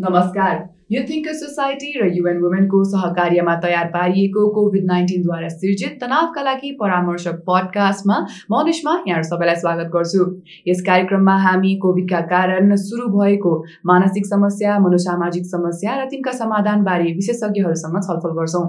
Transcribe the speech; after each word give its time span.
नमस्कार 0.00 0.66
यो 0.90 1.00
Thinker 1.08 1.32
society 1.38 1.88
र 2.00 2.06
युएन 2.10 2.38
वुमेनको 2.42 2.78
सहकार्यमा 2.90 3.54
तयार 3.62 3.88
पारिएको 3.94 4.44
कोभिड 4.52 4.84
नाइन्टिनद्वारा 4.86 5.48
सिर्जित 5.54 5.98
तनावका 6.02 6.42
लागि 6.42 6.70
परामर्शक 6.78 7.42
पडकास्टमा 7.48 8.16
म 8.52 8.60
निष्मा 8.66 8.94
यहाँ 9.08 9.22
सबैलाई 9.30 9.56
स्वागत 9.56 9.90
गर्छु। 9.94 10.24
यस 10.68 10.80
कार्यक्रममा 10.86 11.34
हामी 11.42 11.74
कोभिडका 11.82 12.20
कारण 12.30 12.74
सुरु 12.84 13.08
भएको 13.16 13.52
मानसिक 13.90 14.26
समस्या 14.26 14.78
मनोसामाजिक 14.78 15.44
समस्या 15.46 15.98
र 15.98 16.06
तिनका 16.08 16.32
समाधानबारे 16.38 17.12
विशेषज्ञहरूसँग 17.20 18.00
छलफल 18.08 18.32
गर्छौँ। 18.40 18.64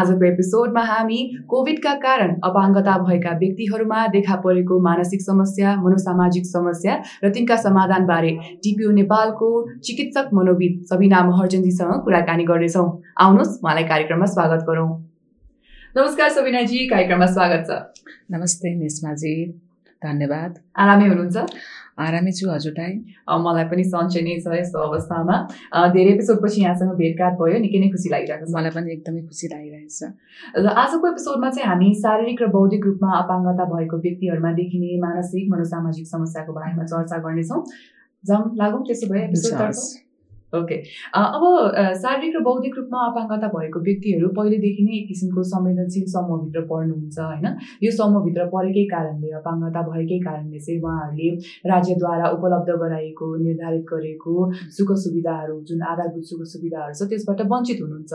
आजको 0.00 0.26
एपिसोडमा 0.30 0.84
हामी 0.90 1.20
कोभिडका 1.54 1.94
कारण 2.02 2.34
अपाङ्गता 2.50 2.96
भएका 3.04 3.36
व्यक्तिहरूमा 3.44 4.00
देखा 4.16 4.40
परेको 4.48 4.80
मानसिक 4.88 5.22
समस्या 5.22 5.76
मनोसामाजिक 5.86 6.50
समस्या 6.50 6.98
र 7.24 7.32
तिनका 7.38 7.62
समाधानबारे 7.68 8.36
टिपिओ 8.58 8.90
नेपालको 9.00 9.54
चिकित्सक 9.80 10.36
मनोविद 10.40 10.84
सबिना 10.90 11.24
महर 11.30 11.50
अर्जुनजीसँग 11.52 12.00
कुराकानी 12.04 12.44
गर्नेछौँ। 12.48 12.88
आउनुहोस् 13.20 13.60
उहाँलाई 13.60 13.84
कार्यक्रममा 13.84 14.26
स्वागत 14.26 14.64
गरौँ। 14.64 14.88
नमस्कार 15.96 16.28
सबिनाजी 16.32 16.78
कार्यक्रममा 16.88 17.26
स्वागत 17.26 17.62
छ। 17.68 17.70
नमस्ते 18.32 18.68
निस्माजी 18.80 19.34
धन्यवाद। 20.02 20.52
आरामै 20.72 21.06
हुनुहुन्छ? 21.12 21.36
आरामै 22.00 22.32
छु 22.32 22.48
हजुरलाई 22.48 22.92
मलाई 23.44 23.64
पनि 23.68 23.84
सन्चै 23.84 24.22
नै 24.24 24.36
छ 24.40 24.48
यस्तो 24.56 24.78
अवस्थामा। 24.80 25.36
धेरै 25.92 26.10
एपिसोडपछि 26.16 26.60
यहाँसँग 26.64 26.92
भेटघाट 26.96 27.34
भयो 27.36 27.58
निकै 27.60 27.78
नै 27.84 27.88
खुसी 27.92 28.08
लागिरहेको 28.14 28.48
छ। 28.48 28.56
मलाई 28.56 28.72
पनि 28.72 28.88
एकदमै 28.96 29.22
खुसी 29.28 29.46
लागिरहेछ। 29.52 30.00
र 30.56 30.66
आजको 30.72 31.04
एपिसोडमा 31.12 31.48
चाहिँ 31.52 31.68
हामी 31.68 31.88
शारीरिक 32.00 32.38
र 32.42 32.46
बौद्धिक 32.56 32.82
रूपमा 32.88 33.10
अपाङ्गता 33.20 33.64
भएको 33.76 33.96
व्यक्तिहरूमा 34.06 34.52
देखिने 34.56 34.96
मानसिक 35.04 35.44
मनोसामाजिक 35.52 36.06
समस्याको 36.14 36.52
बारेमा 36.56 36.84
चर्चा 36.88 37.16
गर्नेछौँ। 37.20 37.60
जाउँ 38.24 38.42
लागौँ 38.56 38.82
त्यसो 38.88 39.06
भए 39.12 39.28
ओके 40.52 40.76
अब 41.18 41.42
शारीरिक 42.02 42.36
र 42.36 42.40
बौद्धिक 42.44 42.74
रूपमा 42.78 43.04
अपाङ्गता 43.10 43.48
भएको 43.54 43.80
व्यक्तिहरू 43.88 44.28
पहिलेदेखि 44.38 44.82
नै 44.88 44.96
एक 44.96 45.06
किसिमको 45.08 45.42
संवेदनशील 45.52 46.04
समूहभित्र 46.14 46.60
पर्नुहुन्छ 46.72 47.18
होइन? 47.20 47.46
यो 47.84 47.90
समूहभित्र 48.00 48.46
परेकै 48.56 48.84
कारणले 48.92 49.30
अपाङ्गता 49.40 49.82
भएकै 49.88 50.18
कारणले 50.26 50.58
चाहिँ 50.66 50.80
उहाँहरूले 50.82 51.30
राज्यद्वारा 51.72 52.28
उपलब्ध 52.36 52.70
गराइएको 52.84 53.26
निर्धारित 53.46 53.84
गरेको 53.94 54.36
सुख 54.76 54.92
सुविधाहरू 55.06 55.56
जुन 55.72 55.82
आधारभूत 55.94 56.24
सुख 56.32 56.44
सुविधाहरू 56.52 56.94
छ 57.00 57.08
त्यसबाट 57.10 57.40
वञ्चित 57.52 57.82
हुनुहुन्छ। 57.82 58.12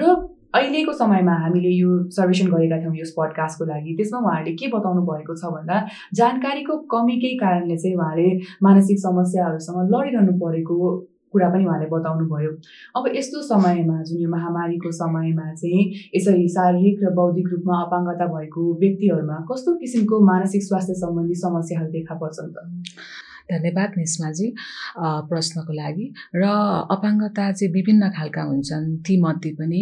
र 0.00 0.16
अहिलेको 0.56 0.92
समयमा 0.98 1.32
हामीले 1.40 1.70
यो 1.70 1.88
सर्वेक्षण 2.16 2.46
गरेका 2.52 2.76
थियौँ 2.80 2.94
यो 2.96 3.06
पडकास्टको 3.16 3.64
लागि। 3.70 3.94
त्यसमा 3.96 4.18
उहाँहरूले 4.18 4.54
के 4.56 4.66
बताउनु 4.74 5.02
भएको 5.10 5.34
छ 5.36 5.52
भन्दा 5.54 5.76
जानकारीको 6.20 6.76
कमीकै 6.94 7.32
कारणले 7.44 7.76
चाहिँ 7.76 7.96
उहाँले 7.96 8.28
मानसिक 8.64 8.98
समस्याहरूसँग 9.04 9.94
लडिरहनु 9.94 10.32
परेको 10.40 10.76
कुरा 11.32 11.48
पनि 11.48 11.64
उहाँले 11.66 11.86
बताउनु 11.86 12.24
भयो। 12.26 12.50
अब 12.96 13.12
यस्तो 13.16 13.42
समयमा 13.42 14.02
जुन 14.02 14.18
यो 14.22 14.28
महामारीको 14.30 14.90
समयमा 14.92 15.46
चाहिँ 15.54 15.84
यसरी 16.16 16.48
शारीरिक 16.48 17.04
र 17.04 17.14
बौद्धिक 17.14 17.48
रूपमा 17.52 17.82
अपाङ्गता 17.84 18.26
भएको 18.34 18.62
व्यक्तिहरूमा 18.80 19.36
कस्तो 19.52 19.74
किसिमको 19.76 20.20
मानसिक 20.26 20.62
स्वास्थ्य 20.62 20.94
सम्बन्धी 21.04 21.34
समस्याहरू 21.34 21.90
देखा 21.90 22.14
पर्छन् 22.14 22.52
त? 22.52 22.68
धन्यवाद 23.50 23.90
निस्माजी 23.98 24.48
प्रश्नको 25.30 25.72
लागि। 25.72 26.06
र 26.34 26.44
अपाङ्गता 26.90 27.44
चाहिँ 27.52 27.72
विभिन्न 27.72 28.10
खालका 28.16 28.42
हुन्छन्। 28.42 28.86
तीमध्ये 29.06 29.52
पनि 29.58 29.80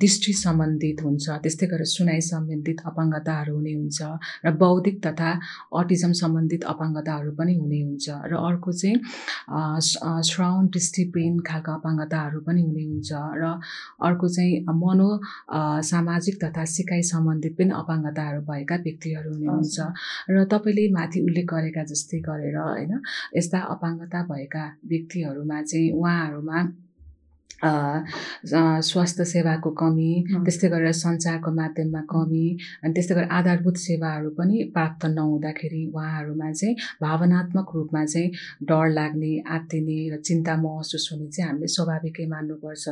दृष्टि 0.00 0.32
सम्बन्धित 0.34 1.02
हुन्छ। 1.04 1.26
त्यस्तै 1.42 1.66
गरेर 1.66 1.86
सुनाइ 1.88 2.20
सम्बन्धित 2.28 2.78
अपाङ्गताहरू 2.90 3.54
हुने 3.56 3.72
हुन्छ 3.74 3.98
र 4.44 4.50
बौद्धिक 4.58 4.96
तथा 5.06 5.30
अटिजम 5.80 6.12
सम्बन्धित 6.22 6.62
अपाङ्गताहरू 6.72 7.30
पनि 7.38 7.54
हुने 7.54 7.80
हुन्छ 7.82 8.06
र 8.24 8.32
अर्को 8.40 8.72
चाहिँ 8.72 8.96
श्रवण 10.28 10.66
दृष्टिपेन 10.68 11.40
खालका 11.48 11.72
अपाङ्गताहरू 11.74 12.40
पनि 12.46 12.62
हुने 12.62 12.84
हुन्छ 12.84 13.10
र 13.36 13.44
अर्को 14.02 14.28
चाहिँ 14.28 14.64
मनो 14.76 15.08
सामाजिक 15.88 16.42
तथा 16.44 16.64
सिकाइ 16.68 17.02
सम्बन्धित 17.10 17.56
पनि 17.58 17.70
अपाङ्गताहरू 17.74 18.40
भएका 18.42 18.76
व्यक्तिहरू 18.84 19.32
हुने 19.32 19.48
हुन्छ 19.48 19.76
र 20.30 20.44
तपाईँले 20.52 20.88
माथि 20.92 21.20
उल्लेख 21.22 21.46
गरेका 21.48 21.84
जस्तै 21.84 22.20
गरेर 22.22 22.58
होइन? 22.68 23.00
यस्ता 23.36 23.58
अपाङ्गता 23.74 24.22
भएका 24.22 24.64
व्यक्तिहरूमा 24.86 25.62
चाहिँ 25.62 25.90
उहाँहरूमा 25.92 26.58
स्वास्थ्य 27.58 29.24
सेवाको 29.24 29.70
कमी 29.80 30.10
त्यस्तै 30.44 30.68
गरेर 30.68 30.92
सञ्चारको 30.94 31.50
माध्यममा 31.52 32.02
कमी 32.10 32.46
अनि 32.84 32.92
त्यस्तै 32.94 33.14
गरेर 33.14 33.28
आधारभूत 33.38 33.76
सेवाहरू 33.76 34.30
पनि 34.38 34.56
प्राप्त 34.74 35.06
नहुँदाखेरि 35.08 35.82
उहाँहरूमा 35.94 36.50
चाहिँ 36.52 36.74
भावनात्मक 37.02 37.74
रूपमा 37.74 38.04
चाहिँ 38.04 38.30
डर 38.70 38.86
लाग्ने 38.90 39.32
आत्तिने 39.56 39.98
र 40.10 40.20
चिन्ता 40.22 40.56
महसुस 40.56 41.08
हुने 41.12 41.26
चाहिँ 41.28 41.48
हामीले 41.50 41.68
स्वाभाविकै 41.68 42.26
मान्नुपर्छ। 42.26 42.86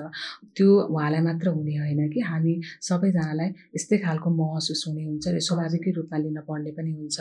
त्यो 0.56 0.68
उहाँलाई 0.90 1.22
मात्र 1.28 1.48
हुने 1.56 1.76
होइन 1.76 2.00
कि 2.10 2.20
हामी 2.20 2.54
सबैजनालाई 2.88 3.48
यस्तै 3.76 3.98
खालको 4.04 4.30
महसुस 4.34 4.84
हुने 4.88 5.04
हुन्छ 5.04 5.24
र 5.28 5.38
स्वाभाविकै 5.48 5.90
रूपमा 5.98 6.18
लिन 6.18 6.38
पर्ने 6.48 6.70
पनि 6.74 6.92
हुन्छ 6.98 7.18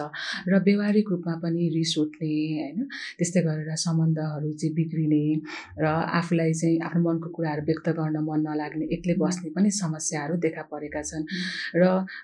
र 0.50 0.54
व्यवहारिक 0.66 1.08
रूपमा 1.12 1.36
पनि 1.44 1.62
रिस 1.78 1.94
उठ्ने 2.02 2.34
होइन। 2.58 2.80
त्यस्तै 3.20 3.42
गरेर 3.46 3.70
सम्बन्धहरू 3.86 4.50
चाहिँ 4.60 4.74
बिग्रिने 4.76 5.24
र 5.78 5.86
आफूलाई 6.20 6.54
चाहिँ 6.54 6.80
आफ्नो 6.82 7.02
मनको 7.06 7.30
कुराहरू 7.36 7.62
व्यक्त 7.70 7.88
गर्न 8.00 8.18
मन 8.28 8.40
नलाग्ने 8.48 8.86
एक्लै 8.96 9.16
बस्ने 9.22 9.50
पनि 9.56 9.70
समस्याहरू 9.78 10.36
देखा 10.46 10.64
परेका 10.72 11.02
छन्। 11.10 11.24
र 11.76 11.84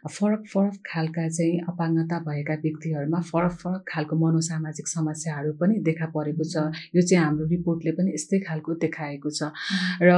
फरक 0.10 0.44
फरक 0.54 0.76
खालका 0.88 1.28
चाहिँ 1.30 1.60
अपाङ्गता 1.72 2.18
भएका 2.28 2.56
व्यक्तिहरूमा 2.66 3.20
फरक 3.32 3.54
फरक 3.62 3.82
खालको 3.92 4.16
मनोसामाजिक 4.24 4.88
समस्याहरू 4.88 5.52
पनि 5.62 5.80
देखा 5.90 6.08
परेको 6.16 6.44
छ। 6.44 6.56
यो 6.96 7.02
चाहिँ 7.02 7.24
हाम्रो 7.24 7.46
रिपोर्टले 7.56 7.92
पनि 7.98 8.10
यस्तै 8.14 8.40
खालको 8.48 8.72
देखाएको 8.84 9.30
छ। 9.30 9.52
र 10.02 10.12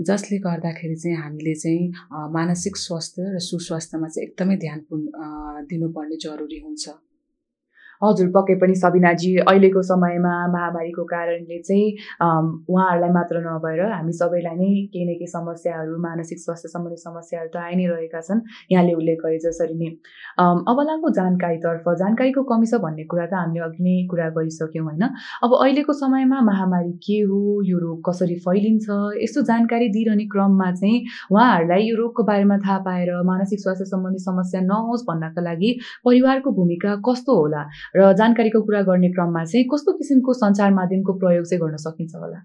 जसले 0.00 0.38
गर्दाखेरि 0.46 0.96
चाहिँ 0.96 1.16
हामीले 1.16 1.54
चाहिँ 1.54 1.84
मानसिक 2.32 2.76
स्वास्थ्य 2.76 3.22
र 3.34 3.38
सुस्वास्थ्यमा 3.40 4.08
चाहिँ 4.08 4.28
एकदमै 4.28 4.56
ध्यान 4.64 4.80
दिनुपर्ने 5.70 6.16
जरुरी 6.22 6.58
हुन्छ। 6.64 6.84
हजुर 8.04 8.28
पक्कै 8.36 8.54
पनि 8.62 8.74
सबिनाजी 8.84 9.30
अहिलेको 9.42 9.82
समयमा 9.90 10.34
महामारीको 10.54 11.04
कारणले 11.12 11.58
चाहिँ 11.68 11.86
उहाँहरूलाई 12.22 13.10
मात्र 13.18 13.42
नभएर 13.46 13.80
हामी 13.92 14.12
सबैलाई 14.20 14.56
नै 14.56 14.70
केही 14.92 15.04
न 15.04 15.14
केही 15.20 15.26
समस्याहरू 15.34 15.98
मानसिक 16.06 16.38
स्वास्थ्य 16.44 16.68
सम्बन्धी 16.74 17.00
समस्याहरू 17.02 17.48
त 17.54 17.62
आइ 17.66 17.74
नै 17.80 17.86
रहेका 17.92 18.20
छन् 18.28 18.40
यहाँले 18.72 18.92
उल्लेख 19.00 19.18
गरे 19.24 19.38
जसरी 19.46 19.76
नै। 19.82 19.90
अब 20.70 20.78
लागु 20.88 21.10
जानकारीतर्फ 21.18 21.88
जानकारीको 22.02 22.42
कमी 22.52 22.66
छ 22.72 22.80
भन्ने 22.84 23.04
कुरा 23.12 23.26
त 23.26 23.34
हामीले 23.40 23.64
अघि 23.68 23.82
नै 23.86 23.96
कुरा 24.10 24.28
गरिसक्यौँ 24.36 24.84
होइन? 24.86 25.04
अब 25.44 25.50
अहिलेको 25.60 25.92
समयमा 26.02 26.40
महामारी 26.50 26.92
के 27.06 27.18
हो 27.30 27.40
यो 27.70 27.78
रोग 27.84 27.98
कसरी 28.08 28.36
फैलिन्छ 28.46 28.86
यस्तो 29.22 29.42
जानकारी 29.50 29.88
दिइरहने 29.96 30.26
क्रममा 30.34 30.70
चाहिँ 30.80 30.98
उहाँहरूलाई 31.32 31.88
यो 31.88 31.96
रोगको 31.96 32.22
बारेमा 32.30 32.56
थाहा 32.66 32.78
पाएर 32.88 33.10
मानसिक 33.32 33.60
स्वास्थ्य 33.64 33.84
सम्बन्धी 33.92 34.20
समस्या 34.24 34.60
नहोस् 34.68 35.06
भन्नका 35.10 35.42
लागि 35.48 35.70
परिवारको 36.06 36.50
भूमिका 36.58 36.94
कस्तो 37.08 37.36
होला? 37.40 37.62
र 37.96 38.12
जानकारीको 38.18 38.60
कुरा 38.62 38.82
गर्ने 38.90 39.08
क्रममा 39.12 39.44
चाहिँ 39.44 39.66
कस्तो 39.72 39.92
किसिमको 39.98 40.32
सञ्चार 40.42 40.70
माध्यमको 40.74 41.12
प्रयोग 41.24 41.44
चाहिँ 41.46 41.60
गर्न 41.62 41.76
सकिन्छ 41.86 42.14
होला? 42.14 42.40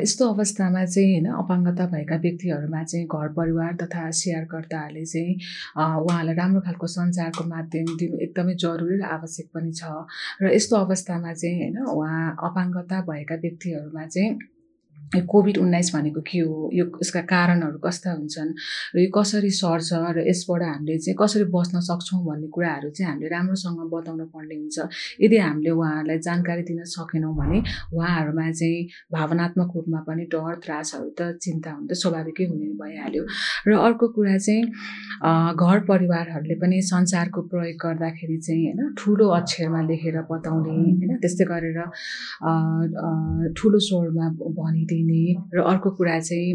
यस्तो 0.00 0.28
अवस्थामा 0.32 0.84
चाहिँ 0.84 1.08
होइन 1.12 1.26
अपाङ्गता 1.38 1.86
भएका 1.92 2.16
व्यक्तिहरूमा 2.16 2.82
चाहिँ 2.84 3.06
घर 3.06 3.28
परिवार 3.36 3.74
तथा 3.82 4.10
सेयरकर्ताहरूले 4.20 5.04
चाहिँ 5.04 5.34
उहाँलाई 5.76 6.34
राम्रो 6.34 6.60
खालको 6.66 6.86
सञ्चारको 6.88 7.44
माध्यम 7.48 7.96
दिनु 8.00 8.16
एकदमै 8.26 8.54
जरुरी 8.64 8.96
र 9.00 9.04
आवश्यक 9.16 9.48
पनि 9.54 9.72
छ। 9.72 9.82
र 10.42 10.54
यस्तो 10.54 10.76
अवस्थामा 10.76 11.32
चाहिँ 11.32 11.56
होइन 11.58 11.76
उहाँ 11.84 12.36
अपाङ्गता 12.48 13.00
भएका 13.10 13.36
व्यक्तिहरूमा 13.44 14.06
चाहिँ 14.06 14.32
कोभिड 15.16 15.56
उन्नाइस 15.58 15.90
भनेको 15.94 16.20
के 16.20 16.38
हो? 16.38 16.70
यो 16.72 16.84
यसका 17.00 17.20
कारणहरू 17.32 17.78
कस्ता 17.80 18.12
हुन्छन्? 18.12 18.52
र 18.94 18.96
यो 19.00 19.10
कसरी 19.16 19.50
सर्छ? 19.50 19.90
र 20.16 20.24
यसबाट 20.28 20.62
हामीले 20.62 20.98
चाहिँ 20.98 21.16
कसरी 21.16 21.44
बस्न 21.48 21.80
सक्छौँ 21.80 22.20
भन्ने 22.24 22.48
कुराहरू 22.52 22.90
चाहिँ 22.92 23.08
हामीले 23.10 23.28
राम्रोसँग 23.32 23.80
बताउन 23.88 24.20
पर्ने 24.34 24.54
हुन्छ। 24.54 24.78
यदि 25.24 25.36
हामीले 25.38 25.70
उहाँहरूलाई 25.70 26.18
जानकारी 26.28 26.62
दिन 26.68 26.84
सकेनौँ 26.84 27.34
भने 27.40 27.58
उहाँहरूमा 27.96 28.50
चाहिँ 28.52 28.86
भावनात्मक 29.12 29.70
रूपमा 29.76 30.00
पनि 30.08 30.24
डर 30.28 30.54
त्रासहरू 30.64 31.10
त 31.16 31.20
चिन्ता 31.40 31.70
हुनु 31.72 31.86
त 31.88 31.92
स्वाभाविकै 31.96 32.44
हुने 32.52 32.68
भइहाल्यो। 32.76 33.22
र 33.68 33.70
अर्को 33.80 34.06
कुरा 34.12 34.36
चाहिँ 34.36 34.62
घर 35.56 35.78
परिवारहरूले 35.88 36.54
पनि 36.60 36.76
सञ्चारको 36.84 37.40
प्रयोग 37.48 37.76
गर्दाखेरि 37.80 38.36
चाहिँ 38.44 38.64
होइन 38.66 38.94
ठुलो 38.98 39.26
अक्षरमा 39.40 39.80
लेखेर 39.88 40.16
बताउने 40.30 40.70
होइन 40.76 41.16
त्यस्तै 41.22 41.44
गरेर 41.48 41.80
ठुलो 43.56 43.78
स्वरमा 43.88 44.26
भनिदिने 44.58 44.96
दिने 44.98 45.22
र 45.54 45.62
अर्को 45.70 45.90
कुरा 45.98 46.18
चाहिँ 46.18 46.50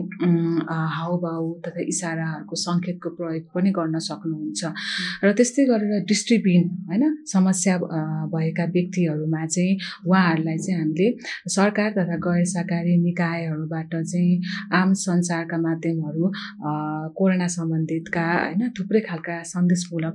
हाउभाउ 0.99 1.43
तथा 1.63 1.81
इसाराहरूको 1.87 2.55
सङ्केतको 2.59 3.09
प्रयोग 3.17 3.43
पनि 3.55 3.71
गर्न 3.79 3.95
सक्नुहुन्छ। 4.09 4.61
र 5.23 5.31
त्यस्तै 5.39 5.63
गरेर 5.71 5.93
दृष्टिबिन 6.03 6.61
होइन 6.89 7.03
समस्या 7.33 7.75
भएका 8.33 8.65
व्यक्तिहरूमा 8.75 9.45
चाहिँ 9.45 9.77
उहाँहरूलाई 10.07 10.57
चाहिँ 10.57 10.79
हामीले 10.79 11.07
सरकार 11.55 11.89
तथा 11.97 12.15
गैर 12.25 12.43
सरकारी 12.53 12.93
निकायहरूबाट 13.03 13.93
चाहिँ 14.03 14.33
आम 14.73 14.93
सञ्चारका 15.03 15.57
माध्यमहरू 15.57 16.23
कोरोना 17.17 17.47
सम्बन्धितका 17.57 18.25
होइन 18.33 18.61
थुप्रै 18.77 19.01
खालका 19.07 19.35
सन्देशमूलक 19.53 20.13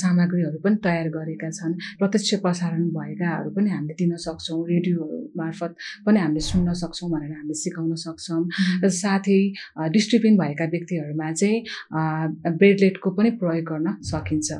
सामग्रीहरू 0.00 0.58
पनि 0.64 0.76
तयार 0.84 1.08
गरेका 1.16 1.50
छन्। 1.50 1.74
प्रत्यक्ष 2.00 2.30
प्रसारण 2.44 2.82
भएकाहरू 2.96 3.50
पनि 3.56 3.70
हामीले 3.70 3.94
दिन 4.00 4.16
सक्छौँ 4.16 4.60
रेडियोहरू 4.70 5.18
मार्फत 5.36 5.72
पनि 6.06 6.18
हामीले 6.20 6.40
सुन्न 6.40 6.72
सक्छौँ 6.82 7.10
भनेर 7.10 7.32
हामीले 7.50 7.58
सिकाउन 7.58 7.94
सक्छौँ। 7.94 8.42
साथै 9.00 9.40
डिस्ट्रिबिन 9.90 10.36
भएका 10.38 10.64
व्यक्तिहरूमा 10.70 11.32
चाहिँ 11.32 11.58
ब्रेडलेटको 12.58 13.10
पनि 13.10 13.30
प्रयोग 13.40 13.64
गर्न 13.70 13.86
सकिन्छ। 14.02 14.50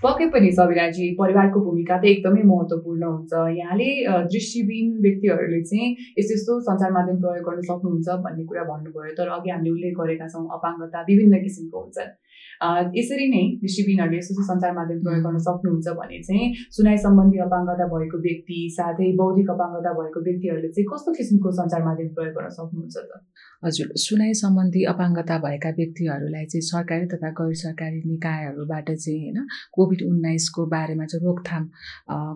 पक्कै 0.00 0.26
पनि 0.32 0.50
सबिराजी 0.56 1.06
परिवारको 1.20 1.60
भूमिका 1.60 1.96
त 2.00 2.04
एकदमै 2.08 2.42
महत्त्वपूर्ण 2.48 3.04
हुन्छ। 3.04 3.32
यहाँले 3.52 3.88
दृष्टिबिन 4.32 4.86
व्यक्तिहरूले 5.04 5.60
चाहिँ 5.60 5.88
यस्तो 6.16 6.32
यस्तो 6.34 6.52
सञ्चार 6.68 6.90
माध्यम 6.96 7.16
प्रयोग 7.20 7.44
गर्न 7.44 7.60
सक्नुहुन्छ 7.68 8.08
भन्ने 8.24 8.44
कुरा 8.48 8.64
भन्नुभयो। 8.70 9.12
तर 9.18 9.28
अघि 9.28 9.50
हामीले 9.52 9.70
उल्लेख 9.76 9.94
गरेका 10.00 10.26
छौँ 10.32 10.44
अपाङ्गता 10.56 10.98
विभिन्न 11.04 11.34
किसिमको 11.44 11.76
हुन्छन् 11.84 12.16
यसरी 12.60 13.26
नै 13.32 13.42
दृष्टिबिनहरूले 13.60 14.18
यस्तो 14.18 14.42
सञ्चार 14.48 14.72
माध्यम 14.76 14.98
प्रयोग 15.04 15.22
गर्न 15.26 15.38
सक्नुहुन्छ 15.44 15.96
भने 16.00 16.18
चाहिँ 16.22 16.48
सुनाइ 16.70 16.96
सम्बन्धी 17.04 17.38
अपाङ्गता 17.40 17.86
भएको 17.92 18.18
व्यक्ति 18.20 18.58
साथै 18.76 19.12
बौद्धिक 19.16 19.50
अपाङ्गता 19.50 19.92
भएको 20.00 20.24
व्यक्तिहरूले 20.26 20.68
चाहिँ 20.68 20.88
कस्तो 20.92 21.12
किसिमको 21.18 21.52
सञ्चार 21.60 21.84
माध्यम 21.84 22.08
प्रयोग 22.18 22.34
गर्न 22.36 22.48
सक्नुहुन्छ 22.58 22.96
त? 22.96 23.22
हजुर 23.64 23.88
सुनाइ 24.02 24.32
सम्बन्धी 24.34 24.82
अपाङ्गता 24.84 25.36
भएका 25.38 25.70
व्यक्तिहरूलाई 25.78 26.44
चाहिँ 26.46 26.64
सरकारी 26.64 27.06
तथा 27.06 27.30
गैर 27.40 27.54
सरकारी 27.62 27.98
निकायहरूबाट 28.04 28.90
चाहिँ 28.96 29.20
होइन 29.22 29.46
कोभिड 29.72 30.02
उन्नाइसको 30.02 30.66
बारेमा 30.66 31.04
चाहिँ 31.06 31.24
रोकथाम 31.26 31.64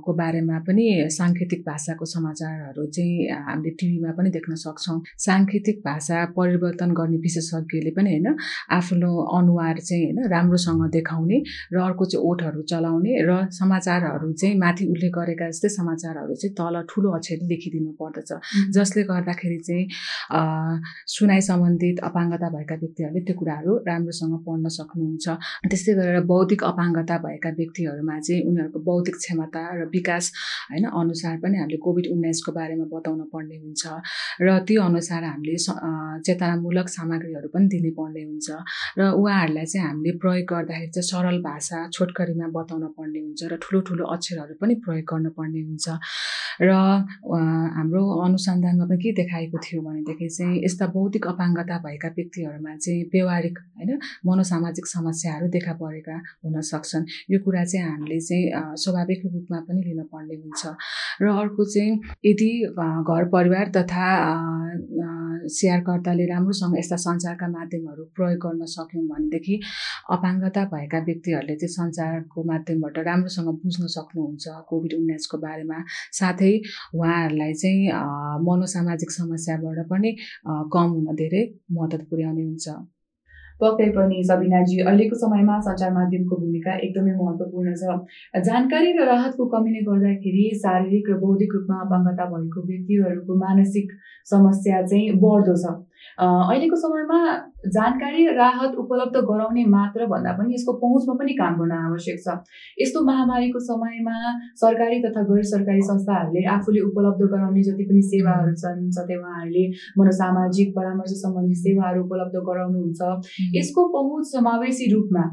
को 0.05 0.13
बारेमा 0.15 0.59
पनि 0.67 0.87
साङ्केतिक 1.11 1.61
भाषाको 1.69 2.05
समाचारहरू 2.15 2.87
चाहिँ 2.89 3.29
हामीले 3.45 3.75
टिभीमा 3.77 4.13
पनि 4.19 4.31
देख्न 4.31 4.55
सक्छौँ। 4.65 4.99
साङ्केतिक 5.27 5.79
भाषा 5.85 6.25
परिवर्तन 6.37 6.91
गर्ने 6.95 7.19
विशेषज्ञले 7.19 7.91
पनि 7.97 8.11
होइन 8.11 8.37
आफ्नो 8.73 9.11
अनुहार 9.39 9.79
चाहिँ 9.81 10.14
होइन 10.15 10.31
राम्रोसँग 10.31 10.83
देखाउने 10.91 11.39
र 11.75 11.77
अर्को 11.81 12.05
चाहिँ 12.05 12.25
ओठहरू 12.29 12.63
चलाउने 12.71 13.13
र 13.29 13.31
समाचारहरू 13.51 14.33
चाहिँ 14.33 14.57
माथि 14.59 14.85
उल्लेख 14.93 15.13
गरेका 15.19 15.49
जस्तै 15.51 15.69
समाचारहरू 15.69 16.35
चाहिँ 16.35 16.55
तल 16.55 16.75
ठुलो 16.91 17.11
अक्षरले 17.17 17.47
लेखिदिनु 17.51 17.93
पर्दछ। 18.01 18.31
जसले 18.77 19.03
गर्दाखेरि 19.11 19.59
चाहिँ 19.67 19.85
सुनाइ 21.15 21.41
सम्बन्धित 21.49 21.97
अपाङ्गता 22.09 22.49
भएका 22.55 22.75
व्यक्तिहरूले 22.83 23.21
त्यो 23.27 23.35
कुराहरू 23.39 23.73
राम्रोसँग 23.89 24.35
पढ्न 24.47 24.67
सक्नुहुन्छ। 24.79 25.27
त्यस्तै 25.71 25.93
गरेर 25.99 26.21
बौद्धिक 26.31 26.61
अपाङ्गता 26.65 27.17
भएका 27.25 27.51
व्यक्तिहरूमा 27.59 28.17
चाहिँ 28.27 28.43
उनीहरूको 28.49 28.79
बौद्धिक 28.89 29.17
क्षमता 29.23 29.63
र 29.79 29.83
विकास 29.95 30.25
होइन 30.71 30.85
अनुसार 31.01 31.37
पनि 31.43 31.57
हामीले 31.59 31.79
कोभिड 31.85 32.07
उन्नाइसको 32.15 32.51
बारेमा 32.59 32.87
बताउन 32.95 33.21
पर्ने 33.33 33.57
हुन्छ 33.63 33.83
र 34.41 34.49
त्यो 34.67 34.81
अनुसार 34.83 35.23
हामीले 35.25 35.57
चेतनामूलक 36.27 36.89
सामग्रीहरू 36.97 37.49
पनि 37.55 37.67
दिने 37.73 37.91
पर्ने 37.99 38.23
हुन्छ। 38.25 38.49
र 38.99 39.01
उहाँहरूलाई 39.21 39.67
चाहिँ 39.67 39.87
हामीले 39.87 40.04
प्रयोग 40.13 40.47
गर्दाखेरि 40.51 40.91
चाहिँ 40.91 41.09
सरल 41.11 41.39
भाषा 41.43 41.79
छोटकरीमा 41.93 42.47
बताउन 42.57 42.85
पर्ने 42.97 43.21
हुन्छ 43.21 43.43
र 43.53 43.57
ठुलो 43.63 43.81
ठुलो 43.89 44.05
अक्षरहरू 44.15 44.55
पनि 44.61 44.75
प्रयोग 44.85 45.05
गर्नुपर्ने 45.13 45.61
हुन्छ। 45.61 45.87
र 46.63 46.71
हाम्रो 47.77 48.03
अनुसन्धानमा 48.25 48.85
पनि 48.87 48.99
के 49.03 49.13
देखाएको 49.21 49.59
थियो 49.65 49.81
भनेदेखि 49.83 50.29
चाहिँ 50.29 50.65
यस्ता 50.65 50.87
बौद्धिक 50.95 51.27
अपाङ्गता 51.27 51.79
भएका 51.87 52.09
व्यक्तिहरूमा 52.17 52.77
चाहिँ 52.77 53.03
व्यवहारिक 53.15 53.59
होइन 53.59 53.99
मनोसामाजिक 54.27 54.87
समस्याहरू 54.87 55.47
देखा 55.57 55.73
परेका 55.83 56.17
हुन 56.45 56.61
सक्छन्। 56.61 57.05
यो 57.33 57.39
कुरा 57.45 57.65
चाहिँ 57.65 57.87
हामीले 57.89 58.21
चाहिँ 58.21 58.77
स्वाभाविक 58.79 59.21
रूपमा 59.35 59.59
पनि 59.67 59.81
लिन 59.83 60.03
पर्ने 60.13 60.35
हुन्छ। 60.35 60.63
र 61.23 61.27
अर्को 61.43 61.65
चाहिँ 61.65 61.93
यदि 62.25 62.51
घर 62.75 63.25
परिवार 63.35 63.67
तथा 63.77 64.07
सेयरकर्ताले 65.45 66.25
राम्रोसँग 66.27 66.79
यस्ता 66.79 66.97
सञ्चारका 66.97 67.47
माध्यमहरू 67.49 68.05
प्रयोग 68.17 68.39
गर्न 68.45 68.65
सक्यौँ 68.65 69.05
भनेदेखि 69.05 69.61
अपाङ्गता 70.15 70.65
भएका 70.73 70.99
व्यक्तिहरूले 71.09 71.57
चाहिँ 71.61 71.73
सञ्चारको 71.77 72.39
माध्यमबाट 72.51 72.99
राम्रोसँग 73.11 73.49
बुझ्न 73.63 73.87
सक्नुहुन्छ 73.97 74.45
कोभिड 74.69 74.93
उन्नाइसको 75.01 75.37
बारेमा। 75.47 75.79
साथै 76.19 76.53
उहाँहरूलाई 76.95 77.53
चाहिँ 77.63 77.81
मनोसामाजिक 78.49 79.11
समस्याबाट 79.21 79.79
पनि 79.93 80.11
कम 80.75 80.89
हुन 80.97 81.15
धेरै 81.23 81.43
मद्दत 81.79 82.03
पुर्याउने 82.11 82.43
हुन्छ। 82.43 82.67
पक्कै 83.61 83.89
पनि 83.97 84.23
सबिनाजी 84.31 84.77
अहिलेको 84.83 85.17
समयमा 85.23 85.59
सञ्चार 85.67 85.93
माध्यमको 85.99 86.37
भूमिका 86.43 86.73
एकदमै 86.87 87.15
महत्त्वपूर्ण 87.21 87.75
छ। 87.81 88.43
जानकारी 88.49 88.93
र 88.99 89.07
राहतको 89.11 89.47
कमीले 89.55 89.83
गर्दाखेरि 89.89 90.45
शारीरिक 90.65 91.11
र 91.11 91.19
बौद्धिक 91.25 91.55
रूपमा 91.57 91.81
अपाङ्गता 91.87 92.25
भएको 92.35 92.67
व्यक्तिहरूको 92.69 93.33
मानसिक 93.45 93.93
समस्या 94.27 94.83
चाहिँ 94.83 95.19
बढ्दो 95.25 95.57
छ। 95.65 95.75
अहिलेको 96.21 96.77
समयमा 96.77 97.19
जानकारी 97.75 98.25
राहत 98.37 98.75
उपलब्ध 98.83 99.17
गराउने 99.29 99.65
मात्र 99.75 100.07
भन्दा 100.07 100.33
पनि 100.39 100.55
यसको 100.55 100.73
पहुँचमा 100.83 101.15
पनि 101.21 101.33
काम 101.39 101.55
गर्न 101.61 101.73
आवश्यक 101.77 102.19
छ। 102.25 102.37
यस्तो 102.83 103.05
महामारीको 103.05 103.61
समयमा 103.69 104.17
सरकारी 104.63 105.01
तथा 105.05 105.23
गैर 105.31 105.43
सरकारी 105.53 105.83
संस्थाहरूले 105.91 106.45
आफूले 106.55 106.81
उपलब्ध 106.91 107.23
गराउने 107.33 107.63
जति 107.69 107.85
पनि 107.89 108.03
सेवाहरू 108.11 108.53
छन् 108.63 108.85
जस्तै 108.91 109.17
उहाँहरूले 109.17 109.65
मनोसामाजिक 109.99 110.75
परामर्श 110.77 111.15
सम्बन्धी 111.23 111.57
सेवाहरू 111.63 112.05
उपलब्ध 112.05 112.37
गराउनुहुन्छ। 112.51 113.01
यसको 113.57 113.89
पहुँच 113.97 114.27
समावेशी 114.27 114.93
रूपमा 114.95 115.25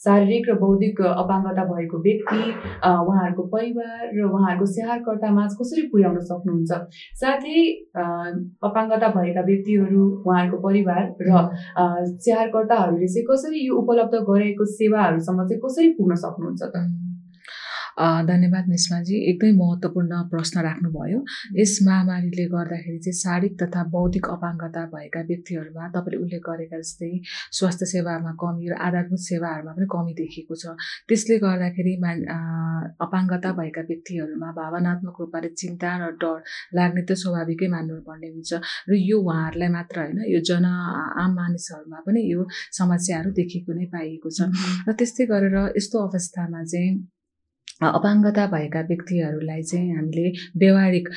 शारीरिक 0.00 0.48
र 0.48 0.54
बौद्धिक 0.60 1.00
अपाङ्गता 1.00 1.64
भएको 1.64 1.98
व्यक्ति 2.06 2.40
उहाँहरूको 2.84 3.42
परिवार 3.54 4.02
र 4.16 4.24
उहाँहरूको 4.28 4.66
स्याहारकर्तामा 4.72 5.46
कसरी 5.60 5.82
पुर्याउन 5.92 6.18
सक्नुहुन्छ? 6.20 6.72
साथै 7.20 7.62
अपाङ्गता 8.68 9.08
भएका 9.16 9.42
व्यक्तिहरू 9.48 10.02
उहाँहरूको 10.20 10.58
परिवार 10.68 11.02
र 11.20 11.30
स्याहारकर्ताहरूले 12.20 13.08
चाहिँ 13.08 13.26
कसरी 13.30 13.66
यो 13.66 13.74
उपलब्ध 13.82 14.14
गराएको 14.30 14.64
सेवाहरूसम्म 14.76 15.48
चाहिँ 15.48 15.60
कसरी 15.64 15.88
पुग्न 15.96 16.14
सक्नुहुन्छ 16.24 16.62
त? 16.62 17.05
धन्यवाद 17.96 18.68
निस्माजी 18.68 19.16
एकदमै 19.30 19.52
महत्त्वपूर्ण 19.56 20.22
प्रश्न 20.30 20.60
राख्नुभयो। 20.66 21.18
यस 21.56 21.78
महामारीले 21.86 22.44
गर्दाखेरि 22.54 22.98
चाहिँ 22.98 23.16
शारीरिक 23.16 23.54
तथा 23.62 23.82
बौद्धिक 23.94 24.26
अपाङ्गता 24.36 24.82
भएका 24.92 25.20
व्यक्तिहरूमा 25.30 25.88
तपाईँले 25.96 26.22
उल्लेख 26.24 26.42
गरेका 26.48 26.78
जस्तै 26.78 27.10
स्वास्थ्य 27.58 27.86
सेवामा 27.86 28.32
कमी 28.42 28.68
र 28.68 28.74
आधारभूत 28.86 29.22
सेवाहरूमा 29.26 29.72
पनि 29.76 29.86
कमी 29.94 30.12
देखिएको 30.20 30.54
छ। 30.62 30.76
त्यसले 31.08 31.38
गर्दाखेरि 31.46 31.94
मा 32.04 32.12
अपाङ्गता 33.00 33.52
भएका 33.58 33.82
व्यक्तिहरूमा 33.88 34.48
भावनात्मक 34.60 35.16
रूपले 35.20 35.48
चिन्ता 35.56 35.90
र 35.96 36.12
डर 36.20 36.38
लाग्ने 36.76 37.02
त 37.08 37.16
स्वाभाविकै 37.16 37.68
मान्नुपर्ने 37.74 38.28
हुन्छ। 38.28 38.52
र 38.88 38.92
यो 38.92 39.16
उहाँहरूलाई 39.24 39.70
मात्र 39.72 39.96
होइन 40.04 40.18
यो 40.34 40.40
जन 40.44 40.64
आम 41.24 41.30
मानिसहरूमा 41.40 41.98
पनि 42.06 42.20
यो 42.32 42.46
समस्याहरू 42.76 43.30
देखिएको 43.40 43.72
नै 43.72 43.86
पाइएको 43.88 44.28
छ। 44.30 44.52
र 44.84 44.92
त्यस्तै 44.92 45.24
गरेर 45.32 45.56
यस्तो 45.76 45.96
अवस्थामा 46.06 46.62
चाहिँ 46.64 47.15
अपाङ्गता 47.80 48.46
भएका 48.46 48.80
व्यक्तिहरूलाई 48.80 49.62
चाहिँ 49.62 49.96
हामीले 49.96 50.30
व्यवहारिक 50.56 51.08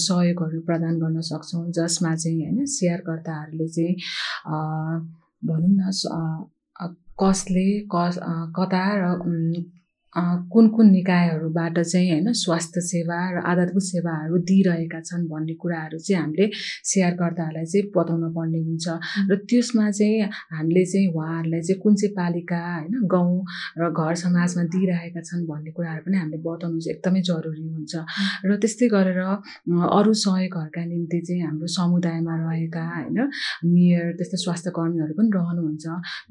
सहयोगहरू 0.00 0.60
प्रदान 0.60 0.98
गर्न 0.98 1.20
सक्छौँ 1.20 1.64
जसमा 1.70 2.14
चाहिँ 2.16 2.40
होइन 2.40 2.64
सेयरकर्ताहरूले 2.72 3.68
चाहिँ 3.68 3.94
भनौँ 5.42 5.72
न 5.72 5.90
कसले 7.20 7.66
कस 7.94 8.18
कता 8.56 8.84
र 8.96 9.14
कुन 10.14 10.68
कुन 10.68 10.90
निकायहरूबाट 10.90 11.78
चाहिँ 11.80 12.10
होइन 12.10 12.32
स्वास्थ्य 12.36 12.80
सेवा 12.82 13.18
र 13.32 13.42
आधारभूत 13.48 13.82
सेवाहरू 13.82 14.38
दिइरहेका 14.44 15.00
छन् 15.00 15.24
भन्ने 15.24 15.54
कुराहरू 15.56 15.98
चाहिँ 15.98 16.20
हामीले 16.20 16.50
सेयरकर्ताहरूलाई 16.84 17.64
चाहिँ 17.64 17.88
बताउन 17.96 18.24
पर्ने 18.36 18.60
हुन्छ। 18.60 18.88
र 19.30 19.36
त्यसमा 19.48 19.90
चाहिँ 19.90 20.28
हामीले 20.52 20.84
चाहिँ 20.84 21.08
उहाँहरूलाई 21.08 21.60
चाहिँ 21.62 21.80
कुन 21.80 21.94
चाहिँ 21.96 22.12
पालिका 22.12 22.60
होइन 22.60 23.08
गाउँ 23.08 23.40
र 23.80 23.88
घर 23.90 24.14
समाजमा 24.14 24.64
दिइरहेका 24.68 25.20
छन् 25.22 25.46
भन्ने 25.48 25.70
कुराहरू 25.72 26.02
पनि 26.04 26.16
हामीले 26.18 26.38
बताउनु 26.44 26.80
चाहिँ 26.80 26.96
एकदमै 26.96 27.20
जरुरी 27.24 27.64
हुन्छ। 27.72 27.94
र 28.44 28.56
त्यस्तै 28.60 28.88
गरेर 28.92 29.20
अरू 29.96 30.12
सहयोगहरूका 30.14 30.84
निम्ति 30.92 31.20
चाहिँ 31.24 31.42
हाम्रो 31.42 31.72
समुदायमा 31.72 32.34
रहेका 32.36 32.84
होइन 32.92 33.18
मेयर 33.64 34.12
त्यस्तै 34.20 34.38
स्वास्थ्य 34.44 34.70
कर्मीहरू 34.76 35.12
पनि 35.16 35.30
रहनुहुन्छ। 35.32 35.84